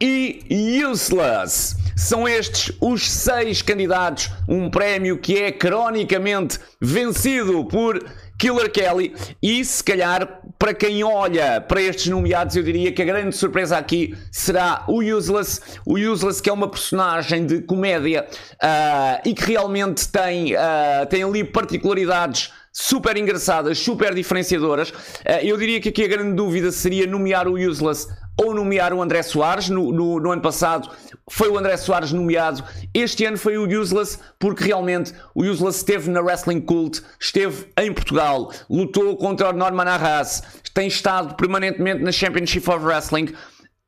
E 0.00 0.80
Useless. 0.88 1.74
São 1.96 2.28
estes 2.28 2.72
os 2.80 3.10
seis 3.10 3.60
candidatos, 3.60 4.30
um 4.48 4.70
prémio 4.70 5.18
que 5.18 5.36
é 5.36 5.50
cronicamente 5.50 6.60
vencido 6.80 7.64
por 7.64 7.98
Killer 8.38 8.70
Kelly. 8.70 9.16
E 9.42 9.64
se 9.64 9.82
calhar 9.82 10.42
para 10.58 10.74
quem 10.74 11.04
olha 11.04 11.60
para 11.60 11.80
estes 11.80 12.08
nomeados 12.08 12.56
eu 12.56 12.62
diria 12.62 12.90
que 12.90 13.00
a 13.00 13.04
grande 13.04 13.34
surpresa 13.36 13.78
aqui 13.78 14.16
será 14.32 14.84
o 14.88 15.00
Useless, 15.00 15.60
o 15.86 15.96
Useless 15.96 16.42
que 16.42 16.50
é 16.50 16.52
uma 16.52 16.68
personagem 16.68 17.46
de 17.46 17.60
comédia 17.62 18.26
uh, 18.54 19.28
e 19.28 19.34
que 19.34 19.44
realmente 19.44 20.08
tem, 20.08 20.54
uh, 20.54 21.06
tem 21.08 21.22
ali 21.22 21.44
particularidades 21.44 22.52
super 22.72 23.16
engraçadas, 23.16 23.78
super 23.78 24.14
diferenciadoras. 24.14 24.90
Uh, 24.90 25.42
eu 25.42 25.56
diria 25.56 25.80
que 25.80 25.90
aqui 25.90 26.04
a 26.04 26.08
grande 26.08 26.34
dúvida 26.34 26.72
seria 26.72 27.06
nomear 27.06 27.46
o 27.46 27.54
Useless 27.54 28.08
ou 28.38 28.54
nomear 28.54 28.94
o 28.94 29.02
André 29.02 29.22
Soares. 29.22 29.68
No, 29.68 29.92
no, 29.92 30.20
no, 30.20 30.30
ano 30.30 30.40
passado 30.40 30.88
foi 31.28 31.48
o 31.48 31.58
André 31.58 31.76
Soares 31.76 32.12
nomeado. 32.12 32.62
Este 32.94 33.24
ano 33.24 33.36
foi 33.36 33.58
o 33.58 33.66
Useless, 33.68 34.18
porque 34.38 34.64
realmente 34.64 35.12
o 35.34 35.42
Useless 35.42 35.78
esteve 35.78 36.08
na 36.08 36.20
Wrestling 36.20 36.60
Cult, 36.60 37.02
esteve 37.20 37.66
em 37.76 37.92
Portugal, 37.92 38.52
lutou 38.70 39.16
contra 39.16 39.50
o 39.50 39.52
Norman 39.52 39.84
Arras, 39.84 40.42
tem 40.72 40.86
estado 40.86 41.34
permanentemente 41.34 42.02
na 42.02 42.12
Championship 42.12 42.70
of 42.70 42.84
Wrestling. 42.84 43.34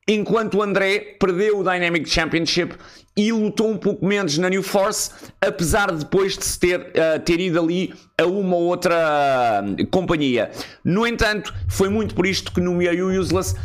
Enquanto 0.07 0.57
o 0.57 0.61
André 0.61 1.15
perdeu 1.19 1.59
o 1.59 1.63
Dynamic 1.63 2.09
Championship 2.09 2.75
e 3.15 3.31
lutou 3.31 3.69
um 3.69 3.77
pouco 3.77 4.05
menos 4.05 4.37
na 4.37 4.49
New 4.49 4.63
Force, 4.63 5.11
apesar 5.41 5.91
de 5.91 5.99
depois 5.99 6.37
de 6.37 6.45
se 6.45 6.59
ter, 6.59 6.79
uh, 6.79 7.19
ter 7.23 7.39
ido 7.39 7.59
ali 7.59 7.93
a 8.17 8.25
uma 8.25 8.55
ou 8.55 8.63
outra 8.63 9.63
uh, 9.63 9.87
companhia. 9.87 10.49
No 10.83 11.05
entanto, 11.05 11.53
foi 11.67 11.89
muito 11.89 12.15
por 12.15 12.25
isto 12.25 12.51
que 12.51 12.61
nomeei 12.61 13.01
o 13.01 13.19
Useless, 13.19 13.55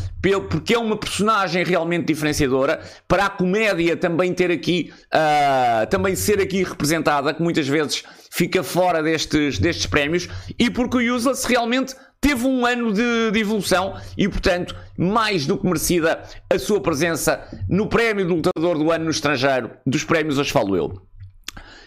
porque 0.50 0.75
é 0.75 0.79
uma 0.79 0.97
personagem 0.97 1.62
realmente 1.65 2.07
diferenciadora, 2.07 2.81
para 3.07 3.26
a 3.26 3.31
comédia 3.31 3.97
também 3.97 4.35
ter 4.35 4.50
aqui, 4.50 4.93
uh, 5.15 5.87
também 5.88 6.17
ser 6.17 6.41
aqui 6.41 6.65
representada, 6.65 7.33
que 7.33 7.43
muitas 7.43 7.69
vezes 7.69 8.03
fica 8.31 8.62
fora 8.62 9.03
destes, 9.03 9.59
destes 9.59 9.87
prémios, 9.87 10.29
e 10.59 10.69
porque 10.69 10.97
o 10.97 11.15
Useless 11.15 11.47
realmente 11.47 11.95
teve 12.21 12.45
um 12.45 12.67
ano 12.67 12.93
de, 12.93 13.31
de, 13.31 13.38
evolução 13.38 13.95
e, 14.17 14.29
portanto, 14.29 14.75
mais 14.97 15.47
do 15.47 15.57
que 15.59 15.67
merecida 15.67 16.23
a 16.53 16.59
sua 16.59 16.81
presença 16.81 17.47
no 17.69 17.88
prémio 17.88 18.26
do 18.26 18.37
lutador 18.37 18.79
do 18.79 18.91
ano 18.91 19.05
no 19.05 19.11
estrangeiro 19.11 19.71
dos 19.87 20.05
prémios 20.05 20.38
Hoje 20.38 20.53
Falo 20.53 20.76
Eu. 20.76 21.03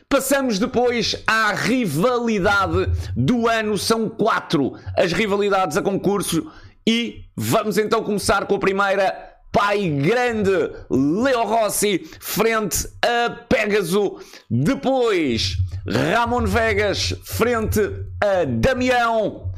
Passamos 0.07 0.57
depois 0.57 1.15
à 1.27 1.53
rivalidade 1.53 2.89
do 3.15 3.47
ano, 3.47 3.77
são 3.77 4.09
quatro 4.09 4.73
as 4.97 5.13
rivalidades 5.13 5.77
a 5.77 5.83
concurso 5.83 6.51
e 6.87 7.25
vamos 7.35 7.77
então 7.77 8.03
começar 8.03 8.45
com 8.45 8.55
a 8.55 8.59
primeira. 8.59 9.25
Pai 9.51 9.89
Grande 9.89 10.51
Leo 10.91 11.43
Rossi 11.43 12.07
frente 12.19 12.87
a 13.03 13.31
Pégaso. 13.31 14.19
Depois 14.49 15.57
Ramon 15.87 16.45
Vegas 16.45 17.15
frente 17.23 17.79
a 18.21 18.45
Damião 18.45 19.48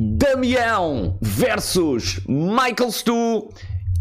Damião 0.00 1.18
versus 1.20 2.20
Michael 2.28 2.92
Stu 2.92 3.48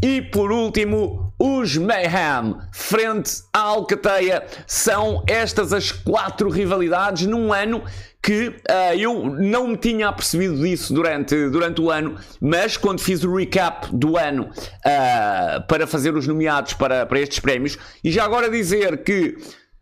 e 0.03 0.21
por 0.21 0.51
último 0.51 1.33
os 1.39 1.75
Mayhem 1.75 2.55
frente 2.71 3.31
à 3.51 3.61
Alcateia. 3.61 4.45
São 4.67 5.23
estas 5.25 5.73
as 5.73 5.91
quatro 5.91 6.49
rivalidades 6.49 7.25
num 7.25 7.51
ano 7.51 7.83
que 8.21 8.49
uh, 8.49 8.93
eu 8.95 9.25
não 9.25 9.69
me 9.69 9.77
tinha 9.77 10.09
apercebido 10.09 10.61
disso 10.61 10.93
durante, 10.93 11.49
durante 11.49 11.81
o 11.81 11.89
ano, 11.89 12.15
mas 12.39 12.77
quando 12.77 13.01
fiz 13.01 13.23
o 13.23 13.35
recap 13.35 13.87
do 13.91 14.17
ano 14.17 14.51
uh, 14.51 15.67
para 15.67 15.87
fazer 15.87 16.15
os 16.15 16.27
nomeados 16.27 16.73
para, 16.73 17.07
para 17.07 17.19
estes 17.19 17.39
prémios, 17.39 17.75
e 18.03 18.11
já 18.11 18.23
agora 18.23 18.51
dizer 18.51 19.03
que 19.03 19.35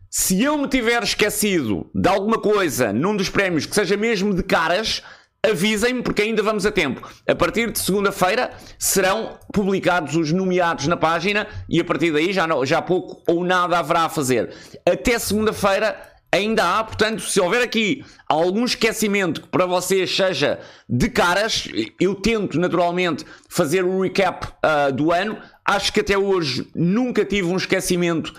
se 0.10 0.42
eu 0.42 0.58
me 0.58 0.70
tiver 0.70 1.04
esquecido 1.04 1.92
de 1.94 2.08
alguma 2.08 2.40
coisa 2.40 2.94
num 2.94 3.18
dos 3.18 3.28
prémios 3.28 3.66
que 3.66 3.76
seja 3.76 3.98
mesmo 3.98 4.34
de 4.34 4.44
caras, 4.44 5.04
avisem-me 5.50 6.02
porque 6.02 6.24
ainda 6.24 6.42
vamos 6.42 6.66
a 6.66 6.72
tempo. 6.72 7.08
A 7.28 7.36
partir 7.36 7.72
de 7.72 7.80
segunda-feira 7.80 8.52
serão 8.78 9.38
publicados 9.54 10.16
os 10.16 10.32
nomeados 10.32 10.88
na 10.88 10.98
página 10.98 11.48
e 11.70 11.80
a 11.80 11.84
partir 11.84 12.12
daí 12.12 12.34
já, 12.34 12.48
não, 12.48 12.66
já 12.66 12.82
pouco 12.82 13.22
ou 13.28 13.44
nada 13.44 13.78
haverá 13.78 14.02
a 14.02 14.10
fazer. 14.10 14.54
Até 14.86 15.18
segunda-feira 15.20 15.96
ainda 16.32 16.78
há, 16.78 16.84
portanto, 16.84 17.22
se 17.22 17.40
houver 17.40 17.62
aqui 17.62 18.04
algum 18.28 18.66
esquecimento 18.66 19.42
que 19.42 19.48
para 19.48 19.66
vocês 19.66 20.14
seja 20.14 20.60
de 20.88 21.10
caras, 21.10 21.68
eu 22.00 22.16
tento 22.16 22.60
naturalmente 22.60 23.26
fazer 23.48 23.86
o 23.86 24.02
recap 24.02 24.48
uh, 24.48 24.92
do 24.92 25.12
ano. 25.12 25.38
Acho 25.64 25.94
que 25.94 26.02
até 26.02 26.18
hoje 26.18 26.68
nunca 26.76 27.24
tive 27.24 27.48
um 27.48 27.56
esquecimento 27.56 28.34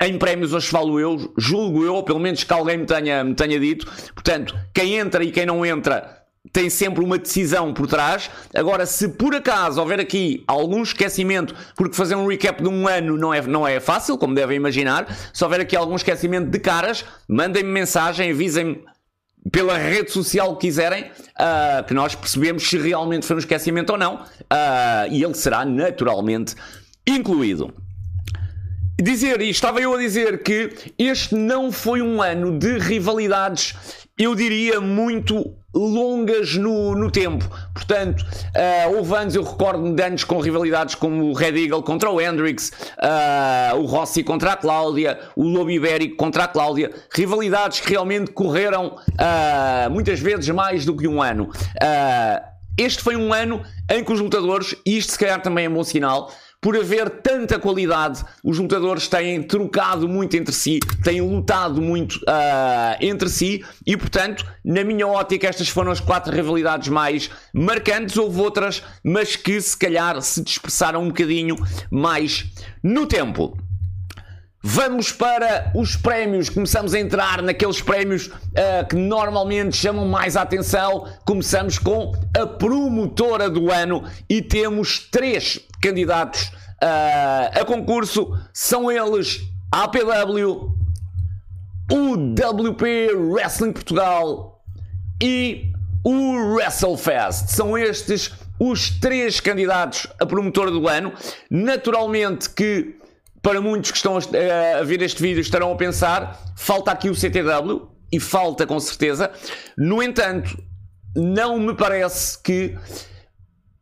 em 0.00 0.16
prémios 0.16 0.52
hoje 0.52 0.68
falo 0.68 1.00
eu, 1.00 1.34
julgo 1.36 1.84
eu, 1.84 1.94
ou 1.94 2.04
pelo 2.04 2.20
menos 2.20 2.44
que 2.44 2.52
alguém 2.52 2.76
me 2.76 2.86
tenha, 2.86 3.24
me 3.24 3.34
tenha 3.34 3.58
dito. 3.58 3.84
Portanto, 4.14 4.56
quem 4.72 4.94
entra 4.94 5.24
e 5.24 5.32
quem 5.32 5.44
não 5.44 5.66
entra 5.66 6.18
tem 6.52 6.70
sempre 6.70 7.04
uma 7.04 7.18
decisão 7.18 7.72
por 7.72 7.86
trás. 7.86 8.30
Agora, 8.54 8.86
se 8.86 9.08
por 9.08 9.34
acaso 9.34 9.80
houver 9.80 10.00
aqui 10.00 10.44
algum 10.46 10.82
esquecimento, 10.82 11.54
porque 11.76 11.96
fazer 11.96 12.14
um 12.14 12.26
recap 12.26 12.62
de 12.62 12.68
um 12.68 12.86
ano 12.88 13.16
não 13.16 13.32
é, 13.32 13.42
não 13.42 13.66
é 13.66 13.80
fácil, 13.80 14.18
como 14.18 14.34
devem 14.34 14.56
imaginar, 14.56 15.06
se 15.32 15.44
houver 15.44 15.60
aqui 15.60 15.76
algum 15.76 15.96
esquecimento 15.96 16.50
de 16.50 16.58
caras, 16.58 17.04
mandem-me 17.28 17.70
mensagem, 17.70 18.30
avisem-me 18.30 18.84
pela 19.50 19.78
rede 19.78 20.10
social 20.10 20.56
que 20.56 20.66
quiserem, 20.66 21.04
uh, 21.04 21.84
que 21.86 21.94
nós 21.94 22.14
percebemos 22.14 22.68
se 22.68 22.76
realmente 22.78 23.26
foi 23.26 23.36
um 23.36 23.38
esquecimento 23.38 23.90
ou 23.90 23.98
não, 23.98 24.16
uh, 24.16 25.10
e 25.10 25.22
ele 25.22 25.34
será 25.34 25.64
naturalmente 25.64 26.54
incluído. 27.06 27.72
Dizer, 29.00 29.40
e 29.40 29.48
estava 29.48 29.80
eu 29.80 29.94
a 29.94 29.98
dizer 29.98 30.42
que 30.42 30.92
este 30.98 31.34
não 31.34 31.70
foi 31.70 32.02
um 32.02 32.20
ano 32.20 32.58
de 32.58 32.78
rivalidades, 32.78 33.74
eu 34.18 34.34
diria 34.34 34.80
muito 34.80 35.54
longas 35.72 36.56
no, 36.56 36.94
no 36.94 37.10
tempo. 37.10 37.48
Portanto, 37.72 38.22
uh, 38.22 38.96
houve 38.96 39.14
anos, 39.14 39.34
eu 39.34 39.44
recordo-me 39.44 39.94
de 39.94 40.02
anos 40.02 40.24
com 40.24 40.40
rivalidades 40.40 40.94
como 40.94 41.26
o 41.26 41.32
Red 41.32 41.56
Eagle 41.56 41.82
contra 41.82 42.10
o 42.10 42.20
Hendrix, 42.20 42.72
uh, 42.98 43.76
o 43.76 43.86
Rossi 43.86 44.24
contra 44.24 44.52
a 44.52 44.56
Cláudia, 44.56 45.18
o 45.36 45.44
Lobo 45.44 45.70
Ibérico 45.70 46.16
contra 46.16 46.44
a 46.44 46.48
Cláudia. 46.48 46.90
Rivalidades 47.14 47.80
que 47.80 47.90
realmente 47.90 48.32
correram 48.32 48.96
uh, 48.96 49.90
muitas 49.90 50.18
vezes 50.18 50.48
mais 50.48 50.84
do 50.84 50.96
que 50.96 51.06
um 51.06 51.22
ano. 51.22 51.50
Este 52.76 53.02
foi 53.02 53.16
um 53.16 53.32
ano 53.32 53.62
em 53.90 54.04
que 54.04 54.12
os 54.12 54.20
lutadores, 54.20 54.74
e 54.86 54.98
isto 54.98 55.12
se 55.12 55.18
calhar 55.18 55.42
também 55.42 55.66
é 55.66 55.68
bom 55.68 55.82
sinal, 55.82 56.32
por 56.60 56.76
haver 56.76 57.08
tanta 57.08 57.58
qualidade, 57.58 58.24
os 58.42 58.58
lutadores 58.58 59.06
têm 59.06 59.42
trocado 59.42 60.08
muito 60.08 60.36
entre 60.36 60.52
si, 60.52 60.80
têm 61.04 61.20
lutado 61.20 61.80
muito 61.80 62.16
uh, 62.16 62.96
entre 63.00 63.28
si 63.28 63.64
e, 63.86 63.96
portanto, 63.96 64.44
na 64.64 64.82
minha 64.82 65.06
ótica, 65.06 65.46
estas 65.46 65.68
foram 65.68 65.92
as 65.92 66.00
quatro 66.00 66.34
rivalidades 66.34 66.88
mais 66.88 67.30
marcantes. 67.52 68.16
Houve 68.16 68.40
outras, 68.40 68.82
mas 69.04 69.36
que 69.36 69.60
se 69.60 69.76
calhar 69.76 70.20
se 70.20 70.42
dispersaram 70.42 71.02
um 71.02 71.08
bocadinho 71.08 71.56
mais 71.90 72.46
no 72.82 73.06
tempo. 73.06 73.56
Vamos 74.62 75.12
para 75.12 75.70
os 75.74 75.94
prémios. 75.94 76.48
Começamos 76.48 76.92
a 76.92 76.98
entrar 76.98 77.42
naqueles 77.42 77.80
prémios 77.80 78.26
uh, 78.26 78.86
que 78.88 78.96
normalmente 78.96 79.76
chamam 79.76 80.06
mais 80.06 80.36
a 80.36 80.42
atenção. 80.42 81.06
Começamos 81.24 81.78
com 81.78 82.12
a 82.36 82.44
promotora 82.44 83.48
do 83.48 83.70
ano 83.70 84.02
e 84.28 84.42
temos 84.42 84.98
três 84.98 85.60
candidatos 85.80 86.50
uh, 86.82 87.60
a 87.60 87.64
concurso. 87.64 88.36
São 88.52 88.90
eles 88.90 89.40
a 89.72 89.84
APW, 89.84 90.74
o 91.92 92.14
WP 92.14 93.14
Wrestling 93.14 93.72
Portugal 93.72 94.60
e 95.22 95.72
o 96.02 96.54
WrestleFest. 96.54 97.50
São 97.50 97.78
estes 97.78 98.32
os 98.58 98.90
três 98.90 99.38
candidatos 99.38 100.08
a 100.18 100.26
promotora 100.26 100.72
do 100.72 100.88
ano. 100.88 101.12
Naturalmente 101.48 102.50
que 102.50 102.98
para 103.42 103.60
muitos 103.60 103.90
que 103.90 103.96
estão 103.96 104.16
a, 104.16 104.82
ver 104.82 105.02
este 105.02 105.22
vídeo 105.22 105.40
estarão 105.40 105.72
a 105.72 105.76
pensar, 105.76 106.38
falta 106.56 106.90
aqui 106.90 107.08
o 107.08 107.14
CTW, 107.14 107.88
e 108.10 108.18
falta 108.18 108.66
com 108.66 108.78
certeza. 108.80 109.30
No 109.76 110.02
entanto, 110.02 110.56
não 111.14 111.58
me 111.58 111.74
parece 111.74 112.42
que 112.42 112.76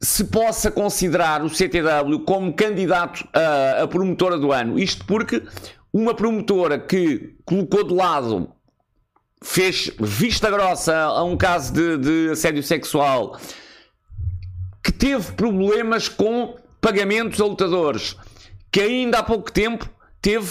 se 0.01 0.25
possa 0.25 0.71
considerar 0.71 1.43
o 1.43 1.49
CTW 1.49 2.21
como 2.27 2.53
candidato 2.53 3.27
a, 3.33 3.83
a, 3.83 3.89
promotora 3.89 4.39
do 4.39 4.53
ano. 4.53 4.79
Isto 4.79 5.05
porque 5.07 5.43
uma 5.93 6.15
promotora 6.15 6.79
que 6.79 7.37
colocou 7.45 7.85
de 7.85 7.95
lado, 7.95 8.53
fez 9.43 9.91
vista 10.01 10.51
grossa 10.51 10.97
a 10.97 11.23
um 11.23 11.37
caso 11.37 11.73
de, 11.73 11.99
de 11.99 12.31
assédio 12.33 12.63
sexual 12.63 13.39
teve 14.99 15.33
problemas 15.33 16.09
com 16.09 16.57
pagamentos 16.81 17.41
a 17.41 17.45
lutadores, 17.45 18.17
que 18.77 18.83
ainda 18.83 19.21
há 19.21 19.23
pouco 19.23 19.51
tempo 19.51 19.89
teve 20.21 20.51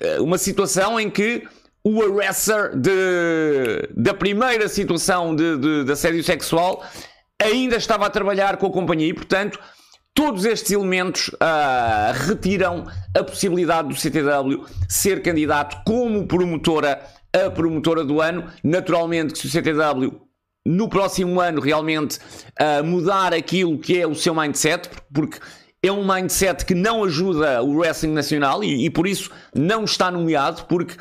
uh, 0.00 0.22
uma 0.22 0.38
situação 0.38 1.00
em 1.00 1.10
que 1.10 1.42
o 1.82 2.20
arrestor 2.20 2.70
de, 2.76 3.88
da 3.96 4.14
primeira 4.14 4.68
situação 4.68 5.34
de, 5.34 5.56
de, 5.56 5.82
de 5.82 5.90
assédio 5.90 6.22
sexual 6.22 6.84
ainda 7.42 7.74
estava 7.74 8.06
a 8.06 8.10
trabalhar 8.10 8.58
com 8.58 8.66
a 8.68 8.70
companhia 8.70 9.08
e, 9.08 9.12
portanto, 9.12 9.58
todos 10.14 10.44
estes 10.44 10.70
elementos 10.70 11.30
uh, 11.30 12.28
retiram 12.28 12.86
a 13.12 13.24
possibilidade 13.24 13.88
do 13.88 13.96
CTW 13.96 14.64
ser 14.88 15.20
candidato 15.20 15.82
como 15.84 16.28
promotora 16.28 17.02
a 17.32 17.50
promotora 17.50 18.04
do 18.04 18.20
ano. 18.20 18.46
Naturalmente, 18.62 19.32
que 19.32 19.40
se 19.40 19.48
o 19.48 19.50
CTW 19.50 20.20
no 20.64 20.88
próximo 20.88 21.40
ano 21.40 21.60
realmente 21.60 22.20
uh, 22.20 22.84
mudar 22.84 23.34
aquilo 23.34 23.76
que 23.80 24.00
é 24.00 24.06
o 24.06 24.14
seu 24.14 24.32
mindset, 24.32 24.88
porque 25.12 25.40
é 25.86 25.92
um 25.92 26.06
mindset 26.06 26.64
que 26.64 26.74
não 26.74 27.04
ajuda 27.04 27.62
o 27.62 27.76
wrestling 27.78 28.12
nacional 28.12 28.64
e, 28.64 28.86
e 28.86 28.90
por 28.90 29.06
isso 29.06 29.30
não 29.54 29.84
está 29.84 30.10
nomeado, 30.10 30.64
porque 30.64 30.96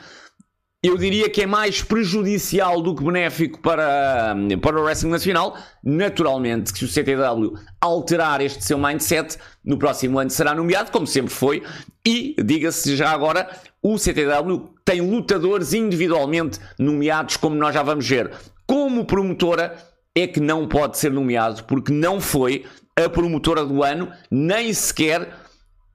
eu 0.84 0.98
diria 0.98 1.30
que 1.30 1.44
é 1.44 1.46
mais 1.46 1.82
prejudicial 1.82 2.82
do 2.82 2.94
que 2.94 3.02
benéfico 3.02 3.58
para, 3.62 4.36
para 4.62 4.78
o 4.78 4.84
wrestling 4.84 5.12
nacional. 5.12 5.58
Naturalmente, 5.82 6.74
que 6.74 6.80
se 6.80 6.86
o 6.86 6.90
CTW 6.90 7.58
alterar 7.80 8.42
este 8.42 8.66
seu 8.66 8.78
mindset, 8.78 9.38
no 9.63 9.78
próximo 9.78 10.20
ano 10.20 10.30
será 10.30 10.54
nomeado, 10.54 10.92
como 10.92 11.08
sempre 11.08 11.34
foi. 11.34 11.63
E, 12.06 12.36
diga-se 12.44 12.98
já 12.98 13.12
agora, 13.12 13.50
o 13.82 13.98
CTW 13.98 14.74
tem 14.84 15.00
lutadores 15.00 15.74
individualmente 15.74 16.60
nomeados, 16.78 17.38
como 17.38 17.56
nós 17.56 17.74
já 17.74 17.82
vamos 17.82 18.06
ver. 18.06 18.30
Como 18.68 19.06
promotora, 19.06 19.78
é 20.15 20.27
que 20.27 20.39
não 20.39 20.67
pode 20.67 20.98
ser 20.98 21.12
nomeado, 21.12 21.63
porque 21.63 21.91
não 21.91 22.22
foi 22.22 22.65
a 22.96 23.10
promotora 23.10 23.65
do 23.65 23.84
ano, 23.84 24.12
nem 24.29 24.72
sequer 24.74 25.27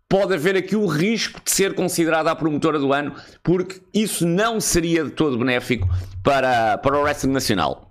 pode 0.08 0.34
haver 0.34 0.56
aqui 0.56 0.74
o 0.74 0.86
risco 0.86 1.40
de 1.44 1.50
ser 1.50 1.74
considerada 1.74 2.30
a 2.30 2.36
promotora 2.36 2.78
do 2.78 2.92
ano, 2.92 3.14
porque 3.42 3.80
isso 3.92 4.26
não 4.26 4.60
seria 4.60 5.04
de 5.04 5.10
todo 5.10 5.38
benéfico 5.38 5.88
para, 6.24 6.78
para 6.78 6.98
o 6.98 7.02
wrestling 7.02 7.32
nacional. 7.32 7.88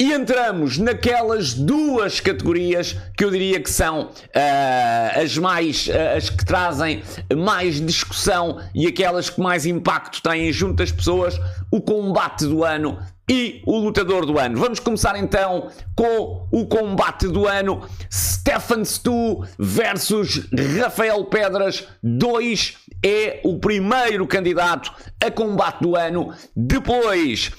E 0.00 0.12
entramos 0.12 0.78
naquelas 0.78 1.54
duas 1.54 2.18
categorias 2.18 2.96
que 3.16 3.24
eu 3.24 3.30
diria 3.30 3.60
que 3.60 3.70
são 3.70 4.06
uh, 4.06 5.22
as 5.22 5.38
mais 5.38 5.86
uh, 5.86 6.16
as 6.16 6.28
que 6.28 6.44
trazem 6.44 7.04
mais 7.36 7.80
discussão 7.80 8.60
e 8.74 8.88
aquelas 8.88 9.30
que 9.30 9.40
mais 9.40 9.64
impacto 9.64 10.20
têm 10.20 10.52
junto 10.52 10.74
das 10.74 10.90
pessoas, 10.90 11.38
o 11.70 11.80
combate 11.80 12.44
do 12.46 12.64
ano 12.64 12.98
e 13.32 13.62
o 13.64 13.78
lutador 13.78 14.26
do 14.26 14.38
ano. 14.38 14.58
Vamos 14.58 14.78
começar 14.78 15.18
então 15.18 15.70
com 15.96 16.46
o 16.52 16.66
combate 16.66 17.26
do 17.28 17.46
ano: 17.46 17.88
Stefan 18.12 18.84
Stu 18.84 19.42
versus 19.58 20.46
Rafael 20.78 21.24
Pedras 21.24 21.88
2 22.02 22.76
é 23.02 23.40
o 23.42 23.58
primeiro 23.58 24.26
candidato 24.26 24.92
a 25.18 25.30
combate 25.30 25.80
do 25.80 25.96
ano. 25.96 26.34
Depois, 26.54 27.50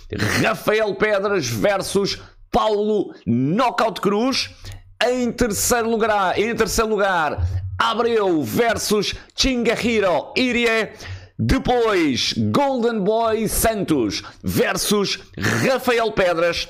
Rafael 0.45 0.93
Pedras 0.93 1.47
versus 1.47 2.21
Paulo 2.51 3.15
Knockout 3.25 3.99
Cruz. 3.99 4.51
Em 5.03 5.31
terceiro 5.31 5.89
lugar, 5.89 6.37
em 6.39 6.55
terceiro 6.55 6.91
lugar, 6.91 7.45
Abreu 7.79 8.43
versus 8.43 9.15
Chingahiro 9.35 10.31
Irie. 10.37 10.91
Depois, 11.45 12.33
Golden 12.51 13.03
Boy 13.03 13.49
Santos 13.49 14.23
versus 14.41 15.19
Rafael 15.37 16.09
Pedras. 16.13 16.69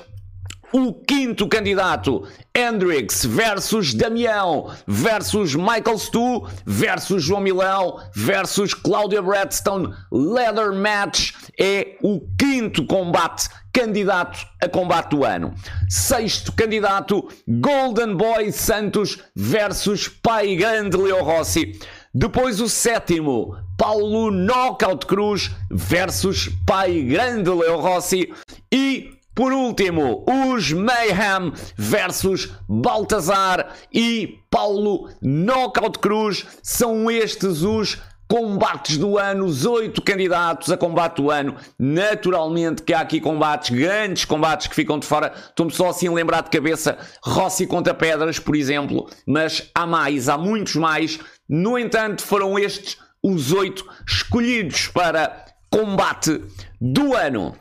O 0.72 0.92
quinto 0.92 1.46
candidato, 1.46 2.26
Hendrix 2.52 3.24
versus 3.24 3.94
Damião 3.94 4.74
versus 4.84 5.54
Michael 5.54 5.96
Stu 5.96 6.48
versus 6.66 7.22
João 7.22 7.40
Milão 7.40 8.00
versus 8.16 8.74
Claudia 8.74 9.22
Bradstone. 9.22 9.94
Leather 10.10 10.72
Match 10.72 11.34
é 11.56 11.96
o 12.02 12.20
quinto 12.36 12.84
combate 12.84 13.48
candidato 13.72 14.44
a 14.60 14.68
combate 14.68 15.10
do 15.10 15.24
ano. 15.24 15.54
Sexto 15.88 16.50
candidato, 16.52 17.28
Golden 17.46 18.16
Boy 18.16 18.50
Santos 18.50 19.18
versus 19.36 20.08
Pai 20.08 20.56
Grande 20.56 20.96
Leo 20.96 21.22
Rossi. 21.22 21.78
Depois 22.12 22.60
o 22.60 22.68
sétimo, 22.68 23.56
Paulo 23.76 24.30
Knockout 24.30 25.06
Cruz 25.06 25.50
versus 25.70 26.48
Pai 26.66 27.02
Grande 27.02 27.50
Leo 27.50 27.80
Rossi. 27.80 28.32
E 28.72 29.14
por 29.34 29.52
último, 29.52 30.24
os 30.28 30.72
Mayhem 30.72 31.52
versus 31.76 32.50
Baltazar 32.68 33.74
e 33.92 34.38
Paulo 34.48 35.10
Knockout 35.20 35.98
Cruz. 35.98 36.46
São 36.62 37.10
estes 37.10 37.62
os 37.62 37.98
combates 38.28 38.96
do 38.96 39.18
ano, 39.18 39.44
os 39.44 39.66
oito 39.66 40.00
candidatos 40.02 40.70
a 40.70 40.76
combate 40.76 41.16
do 41.16 41.32
ano. 41.32 41.56
Naturalmente 41.76 42.82
que 42.82 42.94
há 42.94 43.00
aqui 43.00 43.20
combates, 43.20 43.70
grandes 43.70 44.24
combates 44.24 44.68
que 44.68 44.74
ficam 44.74 45.00
de 45.00 45.06
fora. 45.06 45.32
Estou-me 45.34 45.72
só 45.72 45.88
assim 45.88 46.06
a 46.06 46.12
lembrar 46.12 46.42
de 46.42 46.50
cabeça 46.50 46.96
Rossi 47.22 47.66
contra 47.66 47.92
Pedras, 47.92 48.38
por 48.38 48.54
exemplo. 48.54 49.10
Mas 49.26 49.68
há 49.74 49.84
mais, 49.84 50.28
há 50.28 50.38
muitos 50.38 50.76
mais. 50.76 51.18
No 51.48 51.76
entanto, 51.76 52.22
foram 52.22 52.56
estes 52.56 52.96
os 53.24 53.52
oito 53.52 53.88
escolhidos 54.06 54.88
para 54.88 55.46
combate 55.70 56.44
do 56.78 57.14
ano. 57.14 57.56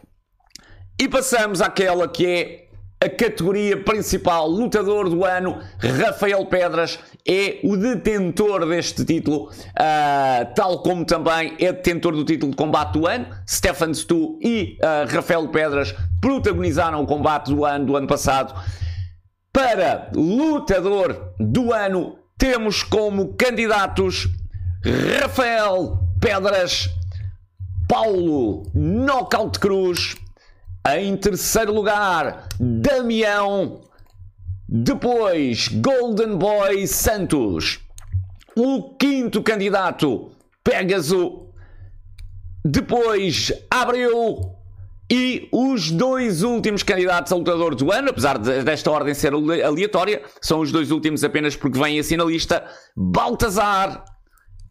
E 1.00 1.08
passamos 1.08 1.62
àquela 1.62 2.06
que 2.10 2.26
é 2.26 2.64
a 3.02 3.10
categoria 3.10 3.82
principal, 3.82 4.48
lutador 4.48 5.10
do 5.10 5.26
ano, 5.26 5.60
Rafael 5.80 6.46
Pedras, 6.46 7.00
é 7.28 7.60
o 7.64 7.76
detentor 7.76 8.66
deste 8.68 9.04
título, 9.04 9.50
uh, 9.50 10.54
tal 10.56 10.82
como 10.82 11.06
também 11.06 11.56
é 11.60 11.72
detentor 11.72 12.14
do 12.14 12.24
título 12.24 12.52
de 12.52 12.58
combate 12.58 12.94
do 12.94 13.08
ano. 13.08 13.28
Stefan 13.50 13.94
Stu 13.94 14.40
e 14.42 14.78
uh, 14.82 15.14
Rafael 15.14 15.48
Pedras 15.50 15.94
protagonizaram 16.22 17.02
o 17.02 17.08
combate 17.08 17.54
do 17.54 17.66
ano 17.66 17.86
do 17.86 17.96
ano 17.98 18.08
passado. 18.08 18.54
Para 19.52 20.10
lutador 20.14 21.34
do 21.40 21.74
ano, 21.74 22.18
temos 22.38 22.84
como 22.84 23.34
candidatos 23.34 24.30
Rafael 24.86 25.98
Pedras, 26.20 26.90
Paulo 27.88 28.64
Knockout 28.74 29.58
Cruz, 29.58 30.18
em 30.98 31.16
terceiro 31.16 31.74
lugar, 31.74 32.50
Damião. 32.60 33.80
Depois, 34.68 35.70
Golden 35.70 36.36
Boy 36.38 36.86
Santos. 36.86 37.80
O 38.58 38.96
quinto 38.98 39.42
candidato, 39.42 40.32
Pegasus. 40.62 41.32
Depois, 42.66 43.54
Abreu. 43.72 44.58
E 45.10 45.48
os 45.52 45.92
dois 45.92 46.44
últimos 46.44 46.84
candidatos 46.84 47.32
a 47.32 47.36
lutador 47.36 47.76
do 47.76 47.90
ano, 47.90 48.10
apesar 48.10 48.38
desta 48.38 48.92
ordem 48.92 49.14
ser 49.14 49.34
aleatória, 49.34 50.24
são 50.42 50.60
os 50.60 50.72
dois 50.74 50.92
últimos 50.92 51.24
apenas 51.24 51.56
porque 51.56 51.80
vêm 51.80 52.00
assim 52.00 52.18
na 52.18 52.26
lista: 52.26 52.66
Baltazar 52.96 54.04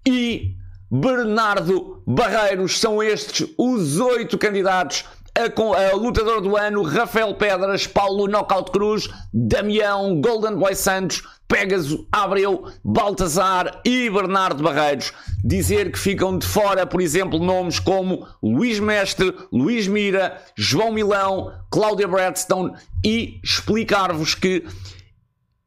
e 0.06 0.54
Bernardo 0.90 2.02
Barreiros. 2.06 2.78
São 2.78 3.02
estes 3.02 3.48
os 3.56 3.98
oito 4.00 4.36
candidatos 4.36 5.04
a, 5.34 5.90
a, 5.90 5.96
lutador 5.96 6.42
do 6.42 6.56
ano, 6.56 6.82
Rafael 6.82 7.34
Pedras, 7.34 7.86
Paulo 7.86 8.26
Knockout 8.26 8.70
Cruz, 8.70 9.08
Damião, 9.32 10.20
Golden 10.20 10.56
Boy 10.56 10.74
Santos, 10.74 11.22
Pegasus, 11.48 12.04
Abreu, 12.12 12.66
Baltazar 12.84 13.80
e 13.84 14.10
Bernardo 14.10 14.62
Barreiros. 14.62 15.12
Dizer 15.42 15.90
que 15.90 15.98
ficam 15.98 16.36
de 16.36 16.46
fora, 16.46 16.86
por 16.86 17.00
exemplo, 17.00 17.38
nomes 17.38 17.78
como 17.78 18.26
Luís 18.42 18.78
Mestre, 18.78 19.34
Luís 19.50 19.88
Mira, 19.88 20.38
João 20.54 20.92
Milão, 20.92 21.52
Cláudia 21.70 22.06
Bradstone 22.06 22.72
e 23.04 23.40
explicar-vos 23.42 24.34
que 24.34 24.64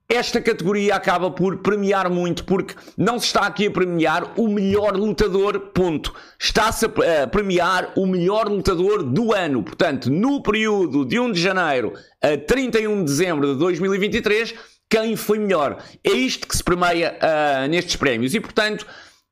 esta 0.07 0.39
categoria 0.39 0.95
acaba 0.95 1.31
por 1.31 1.57
premiar 1.57 2.09
muito, 2.09 2.43
porque 2.43 2.75
não 2.95 3.19
se 3.19 3.25
está 3.25 3.41
aqui 3.41 3.67
a 3.67 3.71
premiar 3.71 4.33
o 4.37 4.47
melhor 4.47 4.95
lutador, 4.95 5.59
ponto. 5.73 6.13
Está-se 6.39 6.85
a 6.85 7.27
premiar 7.27 7.91
o 7.95 8.05
melhor 8.05 8.47
lutador 8.47 9.01
do 9.01 9.33
ano. 9.33 9.63
Portanto, 9.63 10.11
no 10.11 10.43
período 10.43 11.05
de 11.05 11.19
1 11.19 11.31
de 11.31 11.41
janeiro 11.41 11.93
a 12.21 12.37
31 12.37 12.99
de 12.99 13.03
dezembro 13.05 13.53
de 13.53 13.59
2023, 13.59 14.53
quem 14.87 15.15
foi 15.15 15.39
melhor? 15.39 15.83
É 16.03 16.11
isto 16.11 16.47
que 16.47 16.55
se 16.55 16.63
premia 16.63 17.17
uh, 17.17 17.67
nestes 17.67 17.95
prémios. 17.95 18.35
E, 18.35 18.39
portanto, 18.39 18.85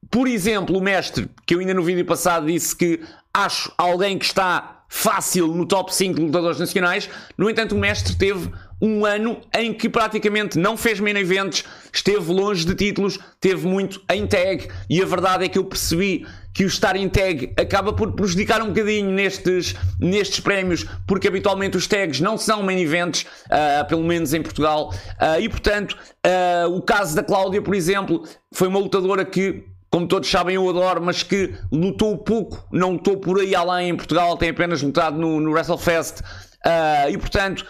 por 0.09 0.27
exemplo, 0.27 0.77
o 0.77 0.81
mestre, 0.81 1.29
que 1.45 1.53
eu 1.53 1.59
ainda 1.59 1.73
no 1.73 1.83
vídeo 1.83 2.05
passado 2.05 2.47
disse 2.47 2.75
que 2.75 2.99
acho 3.33 3.71
alguém 3.77 4.17
que 4.17 4.25
está 4.25 4.83
fácil 4.89 5.47
no 5.47 5.65
top 5.65 5.93
5 5.93 6.15
de 6.15 6.21
lutadores 6.21 6.59
nacionais. 6.59 7.09
No 7.35 7.49
entanto, 7.49 7.75
o 7.75 7.79
mestre 7.79 8.15
teve 8.15 8.51
um 8.83 9.05
ano 9.05 9.39
em 9.57 9.73
que 9.73 9.87
praticamente 9.87 10.59
não 10.59 10.75
fez 10.75 10.99
main 10.99 11.15
events, 11.15 11.63
esteve 11.93 12.29
longe 12.33 12.65
de 12.65 12.75
títulos, 12.75 13.17
teve 13.39 13.65
muito 13.65 14.01
em 14.11 14.27
tag. 14.27 14.67
E 14.89 15.01
a 15.01 15.05
verdade 15.05 15.45
é 15.45 15.47
que 15.47 15.57
eu 15.57 15.63
percebi 15.63 16.27
que 16.53 16.65
o 16.65 16.67
estar 16.67 16.97
em 16.97 17.07
tag 17.07 17.53
acaba 17.57 17.93
por 17.93 18.11
prejudicar 18.11 18.61
um 18.61 18.67
bocadinho 18.67 19.09
nestes, 19.09 19.73
nestes 19.97 20.41
prémios, 20.41 20.85
porque 21.07 21.29
habitualmente 21.29 21.77
os 21.77 21.87
tags 21.87 22.19
não 22.19 22.37
são 22.37 22.61
main 22.61 22.77
events, 22.81 23.25
uh, 23.45 23.87
pelo 23.87 24.03
menos 24.03 24.33
em 24.33 24.41
Portugal. 24.41 24.93
Uh, 25.13 25.39
e 25.39 25.47
portanto, 25.47 25.97
uh, 26.27 26.69
o 26.75 26.81
caso 26.81 27.15
da 27.15 27.23
Cláudia, 27.23 27.61
por 27.61 27.73
exemplo, 27.73 28.27
foi 28.51 28.67
uma 28.67 28.79
lutadora 28.79 29.23
que 29.23 29.63
como 29.89 30.07
todos 30.07 30.27
sabem, 30.27 30.55
eu 30.55 30.67
adoro, 30.67 31.03
mas 31.03 31.21
que 31.21 31.53
lutou 31.71 32.17
pouco, 32.17 32.67
não 32.71 32.93
lutou 32.93 33.15
por 33.15 33.39
aí 33.39 33.53
além 33.53 33.89
em 33.89 33.95
Portugal, 33.95 34.35
tem 34.35 34.49
apenas 34.49 34.81
lutado 34.81 35.15
no, 35.19 35.39
no 35.39 35.51
WrestleFest. 35.51 36.21
Uh, 36.65 37.09
e 37.11 37.17
portanto, 37.17 37.63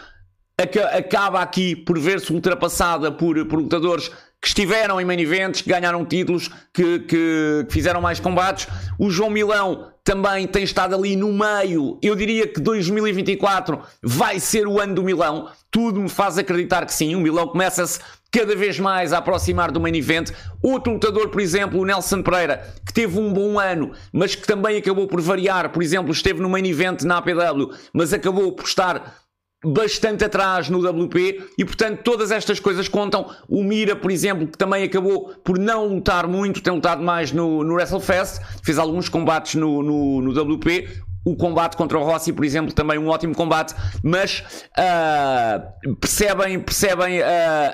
acaba 0.57 1.41
aqui 1.41 1.75
por 1.75 1.97
ver-se 1.97 2.31
ultrapassada 2.31 3.11
por, 3.11 3.45
por 3.45 3.59
lutadores 3.59 4.11
que 4.43 4.49
estiveram 4.49 4.99
em 4.99 5.05
main 5.05 5.19
events, 5.21 5.61
que 5.61 5.69
ganharam 5.69 6.05
títulos, 6.05 6.49
que, 6.73 6.99
que, 6.99 7.65
que, 7.65 7.73
fizeram 7.73 8.01
mais 8.01 8.19
combates. 8.19 8.67
O 8.99 9.09
João 9.09 9.29
Milão 9.29 9.93
também 10.03 10.45
tem 10.45 10.65
estado 10.65 10.93
ali 10.93 11.15
no 11.15 11.31
meio. 11.31 11.97
Eu 12.01 12.13
diria 12.13 12.45
que 12.45 12.59
2024 12.59 13.79
vai 14.01 14.41
ser 14.41 14.67
o 14.67 14.81
ano 14.81 14.95
do 14.95 15.03
Milão. 15.03 15.49
Tudo 15.71 16.01
me 16.01 16.09
faz 16.09 16.37
acreditar 16.37 16.85
que 16.85 16.93
sim. 16.93 17.15
O 17.15 17.21
Milão 17.21 17.47
começa-se 17.47 18.01
cada 18.29 18.53
vez 18.53 18.77
mais 18.77 19.13
a 19.13 19.19
aproximar 19.19 19.71
do 19.71 19.79
main 19.79 19.95
event. 19.95 20.31
Outro 20.61 20.91
lutador, 20.91 21.29
por 21.29 21.39
exemplo, 21.39 21.79
o 21.79 21.85
Nelson 21.85 22.21
Pereira, 22.21 22.67
que 22.85 22.91
teve 22.91 23.17
um 23.17 23.31
bom 23.31 23.57
ano, 23.57 23.93
mas 24.11 24.35
que 24.35 24.45
também 24.45 24.75
acabou 24.75 25.07
por 25.07 25.21
variar. 25.21 25.69
Por 25.69 25.81
exemplo, 25.81 26.11
esteve 26.11 26.41
no 26.41 26.49
main 26.49 26.65
event 26.65 27.03
na 27.03 27.19
APW, 27.19 27.71
mas 27.93 28.11
acabou 28.11 28.51
por 28.51 28.65
estar 28.65 29.22
bastante 29.63 30.25
atrás 30.25 30.69
no 30.69 30.79
WP 30.79 31.51
e 31.57 31.63
portanto 31.63 32.01
todas 32.03 32.31
estas 32.31 32.59
coisas 32.59 32.87
contam. 32.87 33.29
O 33.47 33.63
Mira, 33.63 33.95
por 33.95 34.11
exemplo, 34.11 34.47
que 34.47 34.57
também 34.57 34.83
acabou 34.83 35.33
por 35.43 35.57
não 35.57 35.87
lutar 35.87 36.27
muito, 36.27 36.61
tem 36.61 36.73
lutado 36.73 37.01
mais 37.01 37.31
no, 37.31 37.63
no 37.63 37.73
WrestleFest, 37.73 38.41
fez 38.63 38.77
alguns 38.77 39.07
combates 39.07 39.55
no, 39.55 39.81
no, 39.81 40.21
no 40.21 40.55
WP. 40.55 40.87
O 41.25 41.37
combate 41.37 41.77
contra 41.77 41.97
o 41.97 42.03
Rossi, 42.03 42.33
por 42.33 42.43
exemplo, 42.43 42.73
também 42.73 42.99
um 42.99 43.07
ótimo 43.07 43.33
combate, 43.33 43.73
mas 44.03 44.43
uh, 44.77 45.95
percebem, 45.95 46.59
percebem 46.59 47.21
uh, 47.21 47.23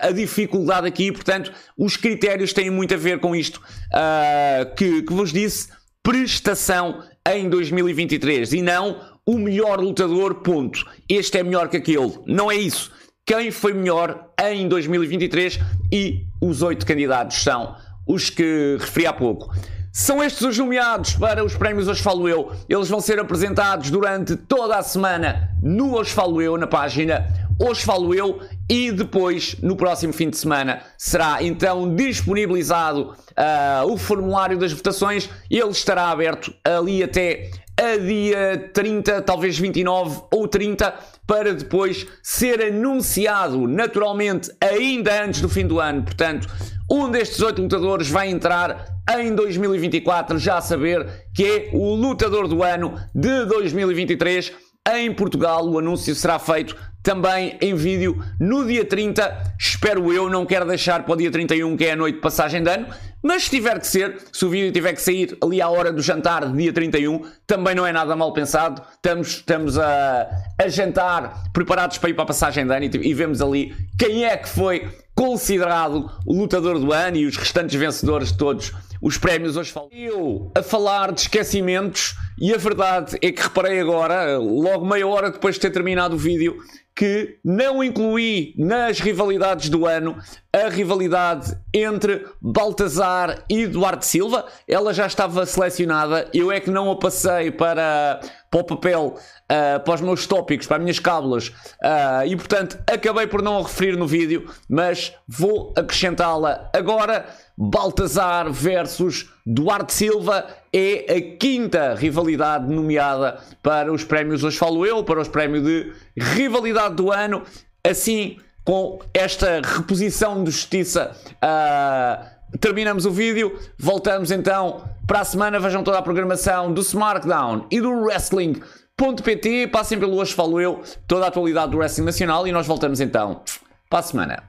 a 0.03 0.11
dificuldade 0.11 0.85
aqui, 0.85 1.11
portanto, 1.11 1.51
os 1.75 1.97
critérios 1.97 2.53
têm 2.53 2.69
muito 2.69 2.93
a 2.93 2.97
ver 2.97 3.19
com 3.19 3.35
isto 3.35 3.57
uh, 3.57 4.75
que, 4.75 5.01
que 5.01 5.11
vos 5.11 5.33
disse, 5.33 5.69
prestação 6.03 7.03
em 7.27 7.49
2023 7.49 8.53
e 8.53 8.61
não 8.61 9.01
o 9.29 9.37
melhor 9.37 9.79
lutador, 9.79 10.41
ponto. 10.41 10.83
Este 11.07 11.37
é 11.37 11.43
melhor 11.43 11.69
que 11.69 11.77
aquele. 11.77 12.17
Não 12.25 12.49
é 12.49 12.55
isso. 12.55 12.91
Quem 13.23 13.51
foi 13.51 13.73
melhor 13.73 14.27
em 14.41 14.67
2023 14.67 15.59
e 15.93 16.25
os 16.41 16.63
oito 16.63 16.83
candidatos 16.83 17.43
são 17.43 17.75
os 18.07 18.31
que 18.31 18.77
referi 18.79 19.05
há 19.05 19.13
pouco. 19.13 19.53
São 19.93 20.23
estes 20.23 20.41
os 20.41 20.57
nomeados 20.57 21.13
para 21.13 21.45
os 21.45 21.55
prémios 21.55 21.87
Hoje 21.87 22.01
Falo 22.01 22.27
Eu. 22.27 22.51
Eles 22.67 22.89
vão 22.89 22.99
ser 22.99 23.19
apresentados 23.19 23.91
durante 23.91 24.35
toda 24.35 24.77
a 24.77 24.81
semana 24.81 25.51
no 25.61 25.95
Hoje 25.95 26.09
Falo 26.09 26.41
Eu, 26.41 26.57
na 26.57 26.65
página 26.65 27.27
Hoje 27.61 27.85
Falo 27.85 28.15
Eu, 28.15 28.41
e 28.67 28.91
depois, 28.91 29.57
no 29.61 29.75
próximo 29.75 30.11
fim 30.11 30.31
de 30.31 30.37
semana, 30.37 30.81
será 30.97 31.43
então 31.43 31.93
disponibilizado 31.93 33.11
uh, 33.11 33.91
o 33.91 33.95
formulário 33.95 34.57
das 34.57 34.71
votações. 34.71 35.29
Ele 35.51 35.69
estará 35.69 36.09
aberto 36.09 36.51
ali 36.63 37.03
até 37.03 37.51
a 37.79 37.95
dia 37.95 38.69
30, 38.73 39.21
talvez 39.21 39.57
29 39.57 40.23
ou 40.33 40.49
30, 40.49 40.93
para 41.25 41.53
depois 41.53 42.05
ser 42.21 42.61
anunciado 42.61 43.65
naturalmente 43.65 44.51
ainda 44.59 45.23
antes 45.23 45.39
do 45.39 45.47
fim 45.47 45.65
do 45.65 45.79
ano. 45.79 46.03
Portanto, 46.03 46.49
um 46.91 47.09
destes 47.09 47.39
oito 47.39 47.61
lutadores 47.61 48.09
vai 48.09 48.29
entrar 48.29 48.85
em 49.17 49.33
2024, 49.33 50.37
já 50.37 50.57
a 50.57 50.61
saber 50.61 51.07
que 51.33 51.45
é 51.45 51.69
o 51.71 51.95
lutador 51.95 52.49
do 52.49 52.63
ano 52.63 52.99
de 53.15 53.45
2023 53.45 54.51
em 54.95 55.13
Portugal. 55.13 55.65
O 55.65 55.79
anúncio 55.79 56.13
será 56.13 56.37
feito 56.37 56.75
também 57.03 57.57
em 57.61 57.75
vídeo 57.75 58.23
no 58.39 58.65
dia 58.65 58.85
30. 58.85 59.55
Espero 59.59 60.11
eu, 60.13 60.29
não 60.29 60.45
quero 60.45 60.65
deixar 60.65 61.03
para 61.03 61.13
o 61.13 61.17
dia 61.17 61.31
31, 61.31 61.75
que 61.77 61.85
é 61.85 61.91
a 61.91 61.95
noite 61.95 62.15
de 62.15 62.21
passagem 62.21 62.63
de 62.63 62.69
ano. 62.69 62.87
Mas 63.21 63.43
se 63.43 63.49
tiver 63.49 63.79
que 63.79 63.87
ser, 63.87 64.17
se 64.31 64.45
o 64.45 64.49
vídeo 64.49 64.71
tiver 64.71 64.93
que 64.93 65.01
sair 65.01 65.37
ali 65.43 65.61
à 65.61 65.67
hora 65.69 65.91
do 65.91 66.01
jantar 66.01 66.49
de 66.49 66.57
dia 66.57 66.71
31, 66.71 67.21
também 67.45 67.75
não 67.75 67.85
é 67.85 67.91
nada 67.91 68.15
mal 68.15 68.31
pensado. 68.31 68.81
Estamos, 68.93 69.27
estamos 69.27 69.77
a, 69.77 70.29
a 70.57 70.67
jantar, 70.69 71.43
preparados 71.51 71.97
para 71.97 72.09
ir 72.09 72.13
para 72.13 72.23
a 72.23 72.27
passagem 72.27 72.65
de 72.65 72.73
ano 72.73 72.85
e, 72.85 73.09
e 73.09 73.13
vemos 73.13 73.41
ali 73.41 73.75
quem 73.97 74.23
é 74.23 74.37
que 74.37 74.47
foi 74.47 74.87
considerado 75.13 76.09
o 76.25 76.33
lutador 76.33 76.79
do 76.79 76.93
ano 76.93 77.17
e 77.17 77.25
os 77.25 77.35
restantes 77.35 77.77
vencedores 77.77 78.31
de 78.31 78.37
todos 78.37 78.71
os 79.01 79.17
prémios 79.17 79.57
hoje 79.57 79.69
falam. 79.69 79.89
Eu 79.91 80.49
a 80.55 80.63
falar 80.63 81.11
de 81.11 81.21
esquecimentos 81.21 82.15
e 82.39 82.53
a 82.53 82.57
verdade 82.57 83.17
é 83.21 83.29
que 83.29 83.41
reparei 83.41 83.81
agora, 83.81 84.37
logo 84.37 84.85
meia 84.85 85.05
hora 85.05 85.29
depois 85.29 85.55
de 85.55 85.61
ter 85.61 85.71
terminado 85.71 86.15
o 86.15 86.17
vídeo, 86.17 86.57
que 86.99 87.37
não 87.45 87.81
incluí 87.81 88.53
nas 88.57 88.99
rivalidades 88.99 89.69
do 89.69 89.85
ano 89.85 90.17
a 90.51 90.67
rivalidade 90.67 91.57
entre 91.73 92.27
Baltazar 92.41 93.45
e 93.49 93.65
Duarte 93.65 94.05
Silva. 94.05 94.45
Ela 94.67 94.93
já 94.93 95.07
estava 95.07 95.45
selecionada, 95.45 96.27
eu 96.33 96.51
é 96.51 96.59
que 96.59 96.69
não 96.69 96.91
a 96.91 96.97
passei 96.97 97.51
para, 97.51 98.19
para 98.49 98.61
o 98.61 98.63
papel, 98.63 99.15
uh, 99.15 99.79
para 99.79 99.93
os 99.93 100.01
meus 100.01 100.25
tópicos, 100.25 100.65
para 100.65 100.77
as 100.77 100.83
minhas 100.83 100.99
cábulas, 100.99 101.49
uh, 101.49 102.25
e 102.25 102.35
portanto 102.35 102.79
acabei 102.87 103.27
por 103.27 103.41
não 103.41 103.59
a 103.59 103.63
referir 103.63 103.95
no 103.95 104.07
vídeo, 104.07 104.49
mas 104.67 105.13
vou 105.27 105.73
acrescentá-la 105.75 106.69
agora. 106.73 107.25
Baltazar 107.61 108.49
versus 108.49 109.29
Duarte 109.45 109.91
Silva 109.91 110.47
é 110.71 111.13
a 111.13 111.37
quinta 111.37 111.93
rivalidade 111.93 112.73
nomeada 112.73 113.37
para 113.61 113.91
os 113.91 114.05
prémios 114.05 114.45
Hoje 114.45 114.57
Falo 114.57 114.85
Eu, 114.85 115.03
para 115.03 115.19
os 115.19 115.27
prémios 115.27 115.65
de 115.65 115.91
rivalidade 116.17 116.95
do 116.95 117.11
ano. 117.11 117.43
Assim, 117.83 118.37
com 118.63 118.99
esta 119.13 119.61
reposição 119.61 120.41
de 120.41 120.51
justiça, 120.51 121.13
uh, 121.43 122.38
terminamos 122.59 123.05
o 123.05 123.11
vídeo. 123.11 123.57
Voltamos 123.77 124.31
então 124.31 124.83
para 125.05 125.21
a 125.21 125.25
semana. 125.25 125.59
Vejam 125.59 125.83
toda 125.83 125.97
a 125.97 126.01
programação 126.01 126.73
do 126.73 126.81
SmackDown 126.81 127.65
e 127.69 127.79
do 127.79 127.91
Wrestling.pt. 127.91 129.67
Passem 129.67 129.99
pelo 129.99 130.15
Hoje 130.15 130.33
Falo 130.33 130.59
Eu, 130.59 130.81
toda 131.07 131.25
a 131.25 131.27
atualidade 131.27 131.71
do 131.71 131.77
Wrestling 131.77 132.05
Nacional 132.05 132.47
e 132.47 132.51
nós 132.51 132.67
voltamos 132.67 132.99
então 132.99 133.41
para 133.89 133.99
a 133.99 134.03
semana. 134.03 134.48